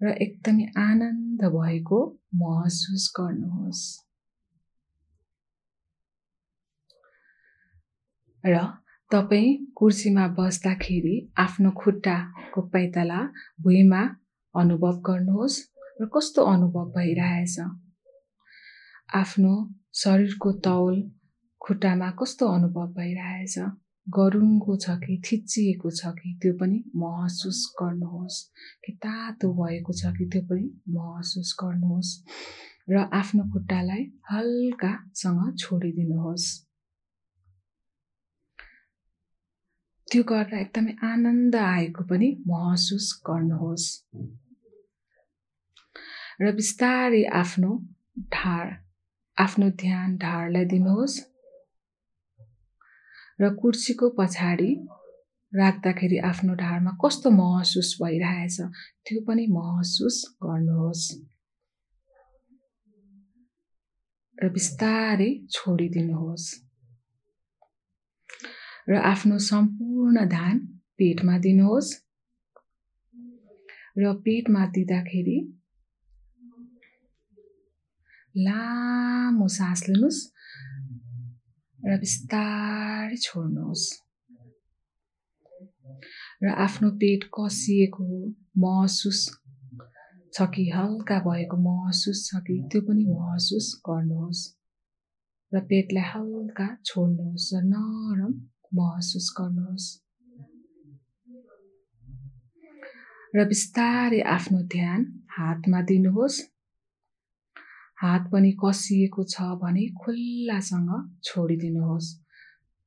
र 0.00 0.12
एकदमै 0.24 0.66
आनन्द 0.82 1.42
भएको 1.56 1.98
महसुस 2.34 3.04
गर्नुहोस्। 3.18 3.82
र 8.44 8.56
तपाईँ 9.10 9.50
कुर्सीमा 9.76 10.26
बस्दाखेरि 10.38 11.14
आफ्नो 11.38 11.70
खुट्टाको 11.82 12.60
पैताला 12.72 13.20
भुइँमा 13.62 14.02
अनुभव 14.54 14.96
गर्नुहोस् 15.08 15.62
र 16.00 16.08
कस्तो 16.14 16.42
अनुभव 16.54 16.90
भइरहेछ? 16.96 17.56
आफ्नो 19.14 19.54
शरीरको 19.94 20.50
तौल 20.64 20.94
खुट्टामा 21.60 22.10
कस्तो 22.10 22.46
अनुभव 22.48 22.86
भइरहेछ? 22.98 23.58
गरुङको 24.06 24.76
छ 24.76 24.94
कि 25.02 25.16
थिचिएको 25.26 25.90
छ 25.90 26.12
कि 26.18 26.30
त्यो 26.42 26.52
पनि 26.60 26.78
महसुस 26.96 27.58
गर्नुहोस्। 27.80 28.38
कि 28.84 28.92
तातो 29.02 29.52
भएको 29.58 29.92
छ 29.92 30.12
कि 30.16 30.24
त्यो 30.32 30.42
पनि 30.42 30.64
महसुस 30.96 31.50
गर्नुहोस् 31.60 32.12
र 32.90 33.02
आफ्नो 33.18 33.42
खुट्टालाई 33.52 34.04
हल्कासँग 34.30 35.40
छोडिदिनुहोस्। 35.58 36.46
त्यो 40.08 40.22
गर्दा 40.22 40.60
एकदमै 40.60 40.94
आनन्द 41.10 41.56
आएको 41.56 42.04
पनि 42.04 42.30
महसुस 42.46 43.10
गर्नुहोस्। 43.28 43.86
र 46.42 46.52
बिस्तारै 46.56 47.22
आफ्नो 47.42 47.70
ढाड 48.34 48.68
आफ्नो 49.38 49.68
ध्यान 49.76 50.16
ढाडलाई 50.16 50.64
दिनुहोस् 50.64 51.18
र 53.40 53.48
कुर्सीको 53.54 54.08
पछाडि 54.18 54.70
राख्दाखेरि 55.52 56.18
आफ्नो 56.24 56.54
ढाडमा 56.54 56.92
कस्तो 57.00 57.30
महसुस 57.32 57.90
भइरहेछ 58.02 58.56
त्यो 59.04 59.20
पनि 59.24 59.46
महसुस 59.50 60.18
गर्नुहोस् 60.42 61.06
र 64.38 64.48
बिस्तारै 64.50 65.30
छोडिदिनुहोस् 65.50 66.46
र 68.88 69.00
आफ्नो 69.06 69.38
सम्पूर्ण 69.44 70.24
ध्यान 70.28 70.58
पेटमा 70.98 71.38
दिनुहोस् 71.38 71.90
र 73.98 74.12
पेटमा 74.20 74.66
दिँदाखेरि 74.68 75.36
लामो 78.34 79.46
सास 79.48 79.80
लिनुहोस् 79.88 80.20
र 81.78 81.90
बिस्तारै 81.98 83.16
छोड्नुहोस्। 83.16 83.84
र 86.42 86.46
आफ्नो 86.64 86.88
पेट 87.00 87.22
कसिएको 87.34 88.04
महसुस 88.58 89.20
छ 90.34 90.46
कि 90.54 90.64
हल्का 90.70 91.18
भएको 91.18 91.56
महसुस 91.56 92.18
छ 92.28 92.40
कि 92.46 92.54
त्यो 92.70 92.80
पनि 92.86 93.04
महसुस 93.04 93.66
गर्नुहोस्। 93.86 94.40
र 95.52 95.60
पेटलाई 95.70 96.06
हल्का 96.12 96.68
छोड्नुहोस् 96.84 97.48
र 97.54 97.60
नरम 97.64 98.32
महसुस 98.74 99.26
गर्नुहोस्। 99.38 99.86
र 103.34 103.44
बिस्तारै 103.44 104.20
आफ्नो 104.36 104.58
ध्यान 104.74 105.00
हातमा 105.36 105.80
दिनुहोस्। 105.82 106.51
हात 108.02 108.22
पनि 108.30 108.50
कसिएको 108.60 109.22
छ 109.32 109.42
भने 109.58 109.86
खुल्लासँग 110.00 110.90
छोडिदिनुहोस् 111.24 112.08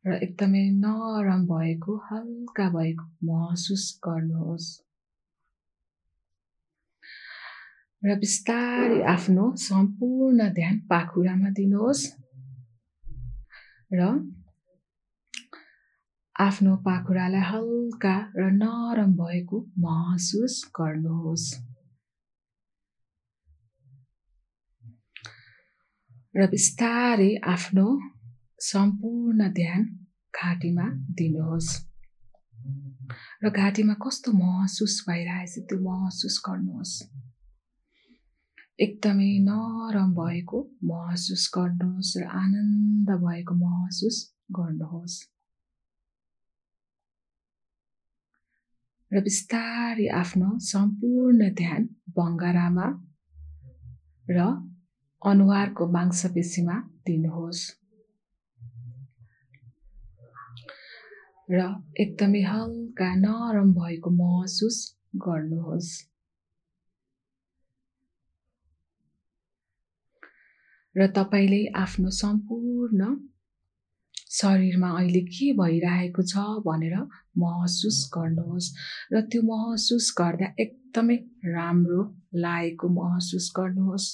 र 0.05 0.15
एकदमै 0.23 0.63
नरम 0.79 1.45
भएको 1.47 1.93
हल्का 2.07 2.65
भएको 2.69 3.05
महसुस 3.27 3.85
गर्नुहोस्। 4.05 4.67
र 8.03 8.15
बिस्तारै 8.19 8.99
आफ्नो 9.13 9.45
सम्पूर्ण 9.63 10.49
ध्यान 10.53 10.79
पाखुरामा 10.89 11.49
दिनुहोस् 11.59 12.03
र 13.91 14.09
आफ्नो 16.35 16.75
पाखुरालाई 16.85 17.47
हल्का 17.51 18.15
र 18.35 18.49
नरम 18.59 19.15
भएको 19.15 19.61
महसुस 19.79 20.59
गर्नुहोस्। 20.79 21.47
र 26.35 26.45
बिस्तारै 26.47 27.31
आफ्नो 27.47 27.87
सम्पूर्ण 28.61 29.47
ध्यान 29.51 29.83
घाँटीमा 30.35 30.85
दिनुहोस्। 31.17 31.69
र 33.43 33.49
घाँटीमा 33.49 33.93
कस्तो 34.03 34.31
महसुस 34.31 34.95
भइरहेछ 35.07 35.53
त्यो 35.67 35.77
महसुस 35.79 36.35
गर्नुहोस्। 36.47 36.95
एकदमै 38.79 39.31
नरम 39.47 40.09
भएको 40.19 40.59
महसुस 40.83 41.43
गर्नुहोस् 41.55 42.11
र 42.19 42.23
आनन्द 42.41 43.09
भएको 43.23 43.53
महसुस 43.55 44.17
गर्नुहोस्। 44.51 45.15
र 49.11 49.21
बिस्तारै 49.23 50.07
आफ्नो 50.19 50.49
सम्पूर्ण 50.67 51.39
ध्यान 51.55 51.81
बङ्गारामा 52.17 52.87
र 54.27 54.39
अनुहारको 55.25 55.85
मांसपेशीमा 55.91 56.75
दिनुहोस्। 57.07 57.61
र 61.49 61.61
एकदमै 62.03 62.41
हल्का 62.41 63.09
नरम 63.15 63.71
भएको 63.73 64.09
महसुस 64.17 64.77
गर्नुहोस्। 65.25 65.89
र 70.95 71.07
तपाईँले 71.15 71.61
आफ्नो 71.75 72.09
सम्पूर्ण 72.17 73.15
शरीरमा 74.31 74.89
अहिले 74.97 75.21
के 75.27 75.51
भइरहेको 75.59 76.23
छ 76.31 76.43
भनेर 76.67 76.95
महसुस 77.37 77.99
गर्नुहोस् 78.13 78.69
र 79.13 79.21
त्यो 79.31 79.41
महसुस 79.49 80.13
गर्दा 80.17 80.47
एकदमै 80.59 81.17
राम्रो 81.55 82.01
लागेको 82.45 82.87
महसुस 82.99 83.51
गर्नुहोस्। 83.57 84.07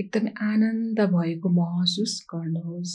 एकदमै 0.00 0.32
आनन्द 0.48 0.98
भएको 1.14 1.48
महसुस 1.60 2.14
गर्नुहोस्। 2.32 2.92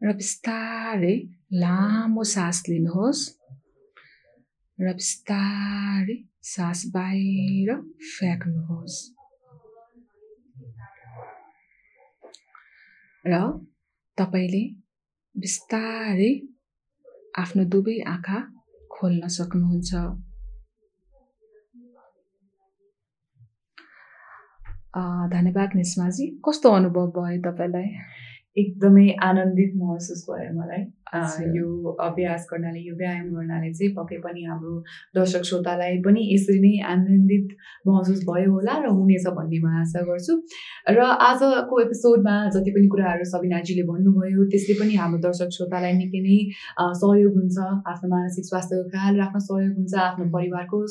र 0.00 0.12
बिस्तारै 0.12 1.16
लामो 1.62 2.22
सास 2.32 2.62
लिनुहोस्। 2.68 3.22
र 4.78 4.86
बिस्तारै 4.94 6.16
सास 6.46 6.80
बाहिर 6.94 7.68
फ्याँक्नुहोस्। 8.10 8.98
र 13.24 13.34
तपाईँले 14.18 14.62
बिस्तारै 15.34 16.32
आफ्नो 17.38 17.64
दुवै 17.72 17.96
आँखा 18.06 18.38
खोल्न 18.90 19.22
सक्नुहुन्छ। 19.28 19.90
धन्यवाद 25.32 25.70
निस्माजी 25.76 26.26
कस्तो 26.48 26.70
अनुभव 26.72 27.06
भयो 27.16 27.40
तपाईँलाई? 27.42 27.88
एकदमै 28.56 29.08
आनन्दित 29.22 29.72
महसुस 29.76 30.24
भयो 30.28 30.52
मलाई। 30.58 30.84
यो 31.56 31.66
अभ्यास 32.04 32.46
गर्नाले 32.50 32.80
यो 32.86 32.94
व्यायाम 32.96 33.26
गर्नाले 33.34 33.72
चाहिँ 33.72 33.92
पक्कै 33.96 34.16
पनि 34.24 34.44
हाम्रो 34.44 34.72
दर्शक 35.16 35.42
श्रोतालाई 35.48 35.98
पनि 36.06 36.22
यसरी 36.32 36.58
नै 36.60 36.72
आनन्दित 36.92 37.52
महसुस 37.88 38.20
भयो 38.30 38.50
होला 38.52 38.74
र 38.84 38.90
हुनेछ 38.96 39.26
भन्ने 39.38 39.58
म 39.64 39.66
आशा 39.82 40.00
गर्छु। 40.08 40.34
र 40.96 40.98
आजको 41.28 41.80
एपिसोडमा 41.80 42.34
जति 42.56 42.70
पनि 42.76 42.88
कुराहरू 42.94 43.24
सबिनाजीले 43.32 43.84
भन्नुभयो 43.90 44.44
त्यसले 44.54 44.74
पनि 44.80 44.94
हाम्रो 45.02 45.20
दर्शक 45.26 45.50
श्रोतालाई 45.56 45.92
निकै 46.00 46.20
नै 46.26 46.38
सहयोग 47.02 47.36
हुन्छ 47.38 47.56
आफ्नो 47.92 48.10
मानसिक 48.14 48.44
स्वास्थ्यको 48.50 48.88
ख्याल 48.96 49.20
राख्न 49.22 49.38
सहयोग 49.50 49.76
हुन्छ 49.76 49.94
आफ्नो 50.08 50.26
परिवारको 50.34 50.82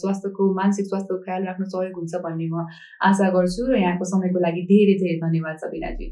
स्वास्थ्यको 0.00 0.48
मानसिक 0.62 0.90
स्वास्थ्यको 0.90 1.20
ख्याल 1.28 1.46
राख्न 1.50 1.70
सहयोग 1.76 1.94
हुन्छ 2.00 2.24
भन्ने 2.26 2.48
म 2.54 2.66
आशा 3.12 3.30
गर्छु 3.38 3.70
र 3.70 3.78
यहाँको 3.84 4.10
समयको 4.14 4.44
लागि 4.46 4.66
धेरै 4.72 4.98
धेरै 5.04 5.16
धन्यवाद 5.28 5.56
सबिनाजी। 5.66 6.10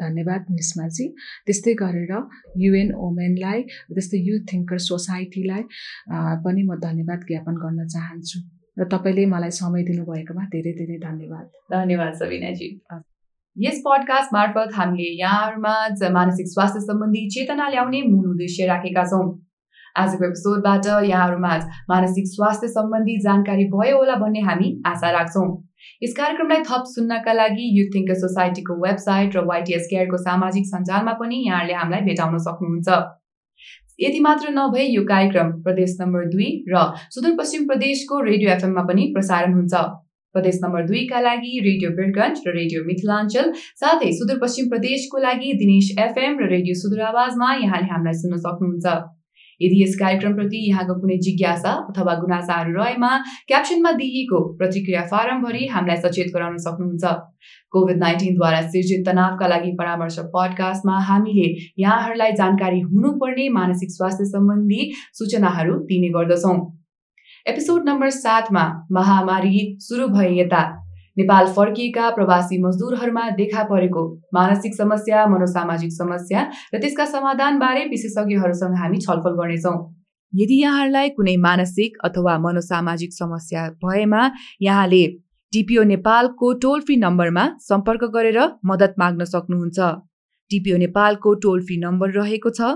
धन्यवाद 0.00 0.46
निस्माजी 0.50 1.06
त्यस्तै 1.46 1.74
गरेर 1.74 2.12
युएन 2.56 2.92
ओमेनलाई 2.94 3.62
त्यस्तै 3.62 4.18
युथ 4.18 4.42
थिङ्कर 4.52 4.78
सोसाइटीलाई 4.78 5.62
पनि 6.44 6.62
म 6.62 6.80
धन्यवाद 6.80 7.20
ज्ञापन 7.28 7.54
गर्न 7.54 7.86
चाहन्छु 7.86 8.40
र 8.78 8.84
तपाईँले 8.88 9.24
मलाई 9.26 9.50
समय 9.50 9.82
दिनुभएकोमा 9.84 10.44
धेरै 10.52 10.72
धेरै 10.72 10.98
धन्यवाद. 10.98 11.46
धन्यवाद 11.72 12.12
सबिनाजी। 12.14 12.68
यस 13.56 13.80
पडकास्ट 13.84 14.32
मार्फत 14.32 14.70
हामीले 14.74 15.08
यहाँहरूमा 15.20 15.74
मानसिक 16.12 16.46
स्वास्थ्य 16.48 16.80
सम्बन्धी 16.80 17.28
चेतना 17.28 17.68
ल्याउने 17.68 18.02
मूल 18.02 18.30
उद्देश्य 18.30 18.66
राखेका 18.66 19.04
छौँ। 19.04 19.26
आजको 19.96 20.24
एपिसोडबाट 20.24 20.86
यहाँहरूमा 20.86 21.56
मानसिक 21.90 22.26
स्वास्थ्य 22.26 22.68
सम्बन्धी 22.68 23.18
जानकारी 23.20 23.64
भयो 23.68 23.96
होला 23.98 24.14
भन्ने 24.24 24.40
हामी 24.40 24.82
आशा 24.86 25.10
राख्छौँ। 25.10 25.61
यस 26.02 26.14
कार्यक्रमलाई 26.16 26.62
थप 26.68 26.84
सुन्नका 26.90 27.32
लागि 27.32 27.66
युथ 27.78 27.90
थिङ्कर 27.94 28.20
सोसाइटीको 28.20 28.76
वेबसाइट 28.84 29.36
र 29.36 29.44
वाइटिएस 29.50 29.86
केयरको 29.90 30.22
सामाजिक 30.28 30.70
सञ्जालमा 30.70 31.14
पनि 31.20 31.42
यहाँले 31.46 31.74
हामीलाई 31.80 32.06
भेटाउन 32.08 32.38
सक्नुहुन्छ। 32.46 33.00
यति 34.00 34.20
मात्र 34.20 34.50
नभए 34.52 34.84
यो 34.84 35.02
कार्यक्रम 35.08 35.50
प्रदेश 35.64 35.96
नम्बर 36.00 36.30
दुई 36.30 36.48
र 36.68 36.84
सुदूरपश्चिम 37.16 37.66
प्रदेशको 37.66 38.20
रेडियो 38.30 38.50
एफएममा 38.52 38.82
पनि 38.88 39.10
प्रसारण 39.14 39.54
हुन्छ। 39.54 39.84
प्रदेश 40.34 40.58
नम्बर 40.62 40.86
दुईका 40.86 41.20
लागि 41.20 41.58
रेडियो 41.64 41.90
बिरगन्ज 41.96 42.46
र 42.46 42.54
रेडियो 42.58 42.84
मिथिलाञ्चल 42.84 43.50
साथै 43.80 44.12
सुदूरपश्चिम 44.18 44.68
प्रदेशको 44.68 45.18
लागि 45.24 45.52
दिनेश 45.64 45.90
एफएम 46.04 46.38
र 46.42 46.48
रेडियो 46.52 46.74
सुदूर 46.82 47.02
आवाजमा 47.08 47.54
यहाँले 47.64 47.92
हामीलाई 47.92 48.22
सुन्न 48.22 48.38
सक्नुहुन्छ। 48.46 48.94
यदि 49.62 49.82
यस 49.82 49.96
कार्यक्रमप्रति 49.98 50.58
यहाँको 50.68 50.94
कुनै 51.00 51.16
जिज्ञासा 51.18 51.72
अथवा 51.90 52.14
गुनासाहरू 52.14 52.72
रहेमा 52.74 53.10
क्याप्सनमा 53.48 53.92
दिइएको 53.92 54.40
प्रतिक्रिया 54.58 55.02
फारम 55.06 55.42
भरि 55.42 55.66
हामीलाई 55.66 55.96
सचेत 55.96 56.32
गराउन 56.34 56.56
सक्नुहुन्छ। 56.58 57.14
कोभिड 57.72 57.98
नाइन्टिनद्वारा 57.98 58.60
सिर्जित 58.62 59.06
तनावका 59.06 59.46
लागि 59.46 59.70
परामर्श 59.78 60.18
पडकास्टमा 60.34 60.98
हामीले 61.00 61.48
यहाँहरूलाई 61.78 62.32
जानकारी 62.32 62.80
हुनुपर्ने 62.82 63.48
मानसिक 63.48 63.90
स्वास्थ्य 63.90 64.24
सम्बन्धी 64.24 64.92
सूचनाहरू 65.14 65.74
दिने 65.88 66.08
गर्दछौँ। 66.08 66.56
एपिसोड 67.46 67.88
नम्बर 67.88 68.10
सातमा 68.10 68.64
महामारी 68.92 69.76
सुरु 69.80 70.08
भए 70.08 70.30
यता। 70.40 70.81
नेपाल 71.16 71.46
फर्किएका 71.52 72.10
प्रवासी 72.10 72.58
मजदुरहरूमा 72.62 73.28
देखा 73.38 73.62
परेको 73.64 74.04
मानसिक 74.34 74.74
समस्या 74.74 75.26
मनोसामाजिक 75.28 75.92
समस्या 75.92 76.44
र 76.74 76.78
त्यसका 76.80 77.06
समाधानबारे 77.06 77.84
विशेषज्ञहरूसँग 77.88 78.76
हामी 78.76 78.98
छलफल 79.00 79.34
गर्नेछौँ। 79.40 79.76
यदि 80.32 80.56
यहाँहरूलाई 80.62 81.08
कुनै 81.16 81.36
मानसिक 81.38 81.98
अथवा 82.04 82.38
मनोसामाजिक 82.38 83.12
समस्या 83.12 83.68
भएमा 83.84 84.22
यहाँले 84.62 85.02
डिपिओ 85.52 85.82
नेपालको 85.84 86.52
टोल 86.62 86.80
फ्री 86.80 86.96
नम्बरमा 86.96 87.44
सम्पर्क 87.60 88.04
गरेर 88.14 88.38
मद्दत 88.64 88.94
माग्न 88.98 89.24
सक्नुहुन्छ। 89.26 89.78
डिपिओ 90.50 90.76
नेपालको 90.78 91.34
टोल 91.44 91.60
फ्री 91.66 91.76
नम्बर 91.84 92.10
रहेको 92.12 92.50
छ 92.50 92.72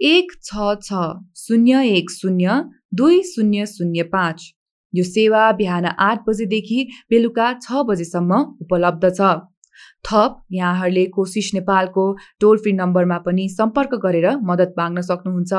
एक 0.00 0.32
छ 0.42 0.74
छ 0.82 1.06
शून्य 1.38 1.86
एक 1.92 2.10
शून्य 2.10 2.60
दुई 2.94 3.22
शून्य 3.30 3.66
शून्य 3.66 4.02
पाँच। 4.12 4.52
यो 4.96 5.04
सेवा 5.06 5.42
बिहान 5.58 5.86
आठ 6.04 6.24
बजेदेखि 6.28 6.86
बेलुका 7.10 7.52
छ 7.58 7.84
बजेसम्म 7.88 8.40
उपलब्ध 8.62 9.10
छ। 9.10 9.36
थप 10.06 10.36
यहाँहरूले 10.52 11.04
कोसिस 11.14 11.50
नेपालको 11.54 12.02
टोल 12.40 12.58
फ्री 12.58 12.72
नम्बरमा 12.74 13.16
पनि 13.24 13.48
सम्पर्क 13.50 13.94
गरेर 14.04 14.26
मद्दत 14.50 14.74
माग्न 14.78 15.00
सक्नुहुन्छ। 15.08 15.52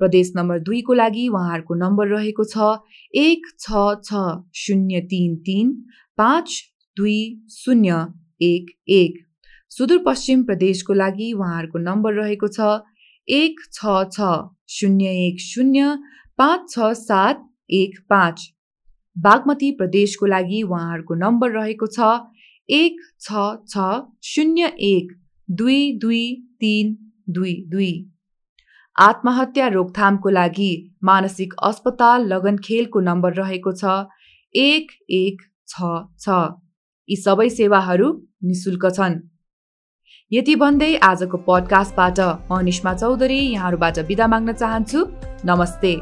प्रदेश 0.00 0.32
नम्बर 0.36 0.58
दुईको 0.68 0.94
लागि 0.94 1.26
उहाँहरूको 1.30 1.74
नम्बर 1.82 2.08
रहेको 2.12 2.44
छ 2.52 2.70
एक 3.14 3.50
छ 3.58 3.82
छ 4.06 4.22
शून्य 4.60 5.00
तिन 5.10 5.36
तिन 5.46 5.74
पाँच 6.18 6.56
दुई 6.96 7.20
शून्य 7.56 8.00
एक 8.42 8.72
एक। 8.92 9.20
सुदूरपश्चिम 9.72 10.42
प्रदेशको 10.44 10.92
लागि 10.94 11.32
उहाँहरूको 11.34 11.78
नम्बर 11.84 12.14
रहेको 12.14 12.48
छ 12.56 12.72
एक 13.28 13.60
छ 13.72 13.94
छ 14.10 14.32
शून्य 14.70 15.14
एक 15.26 15.40
शून्य 15.40 15.94
पाँच 16.38 16.68
छ 16.70 16.92
सात 16.98 17.46
एक 17.72 17.98
पाँच। 18.10 18.48
बागमती 19.16 19.70
प्रदेशको 19.72 20.26
लागि 20.26 20.62
उहाँहरूको 20.62 21.14
नम्बर 21.16 21.50
रहेको 21.52 21.86
छ 21.88 22.12
एक 22.68 23.00
छ 23.20 23.42
छ 23.68 23.90
शून्य 24.24 24.72
एक 24.88 25.12
दुई 25.48 25.80
दुई 25.98 26.24
तिन 26.60 26.96
दुई 27.30 27.54
दुई। 27.68 27.92
आत्महत्या 28.96 29.66
रोकथामको 29.68 30.30
लागि 30.30 30.70
मानसिक 31.04 31.54
अस्पताल 31.62 32.26
लगनखेलको 32.26 33.00
नम्बर 33.02 33.34
रहेको 33.34 33.72
छ 33.72 33.98
एक 34.54 34.90
एक 35.10 35.42
छ 35.68 35.92
छ। 36.20 36.40
यी 37.08 37.16
सबै 37.16 37.48
सेवाहरू 37.50 38.08
निशुल्क 38.44 38.90
छन्। 38.90 39.20
यति 40.32 40.54
भन्दै 40.56 40.94
आजको 41.04 41.38
पडकास्टबाट 41.48 42.20
म 42.20 42.60
निष्मा 42.64 42.94
चौधरी 42.94 43.40
यहाँहरूबाट 43.40 43.98
बिदा 44.08 44.26
माग्न 44.26 44.52
चाहन्छु। 44.54 45.06
नमस्ते। 45.44 45.92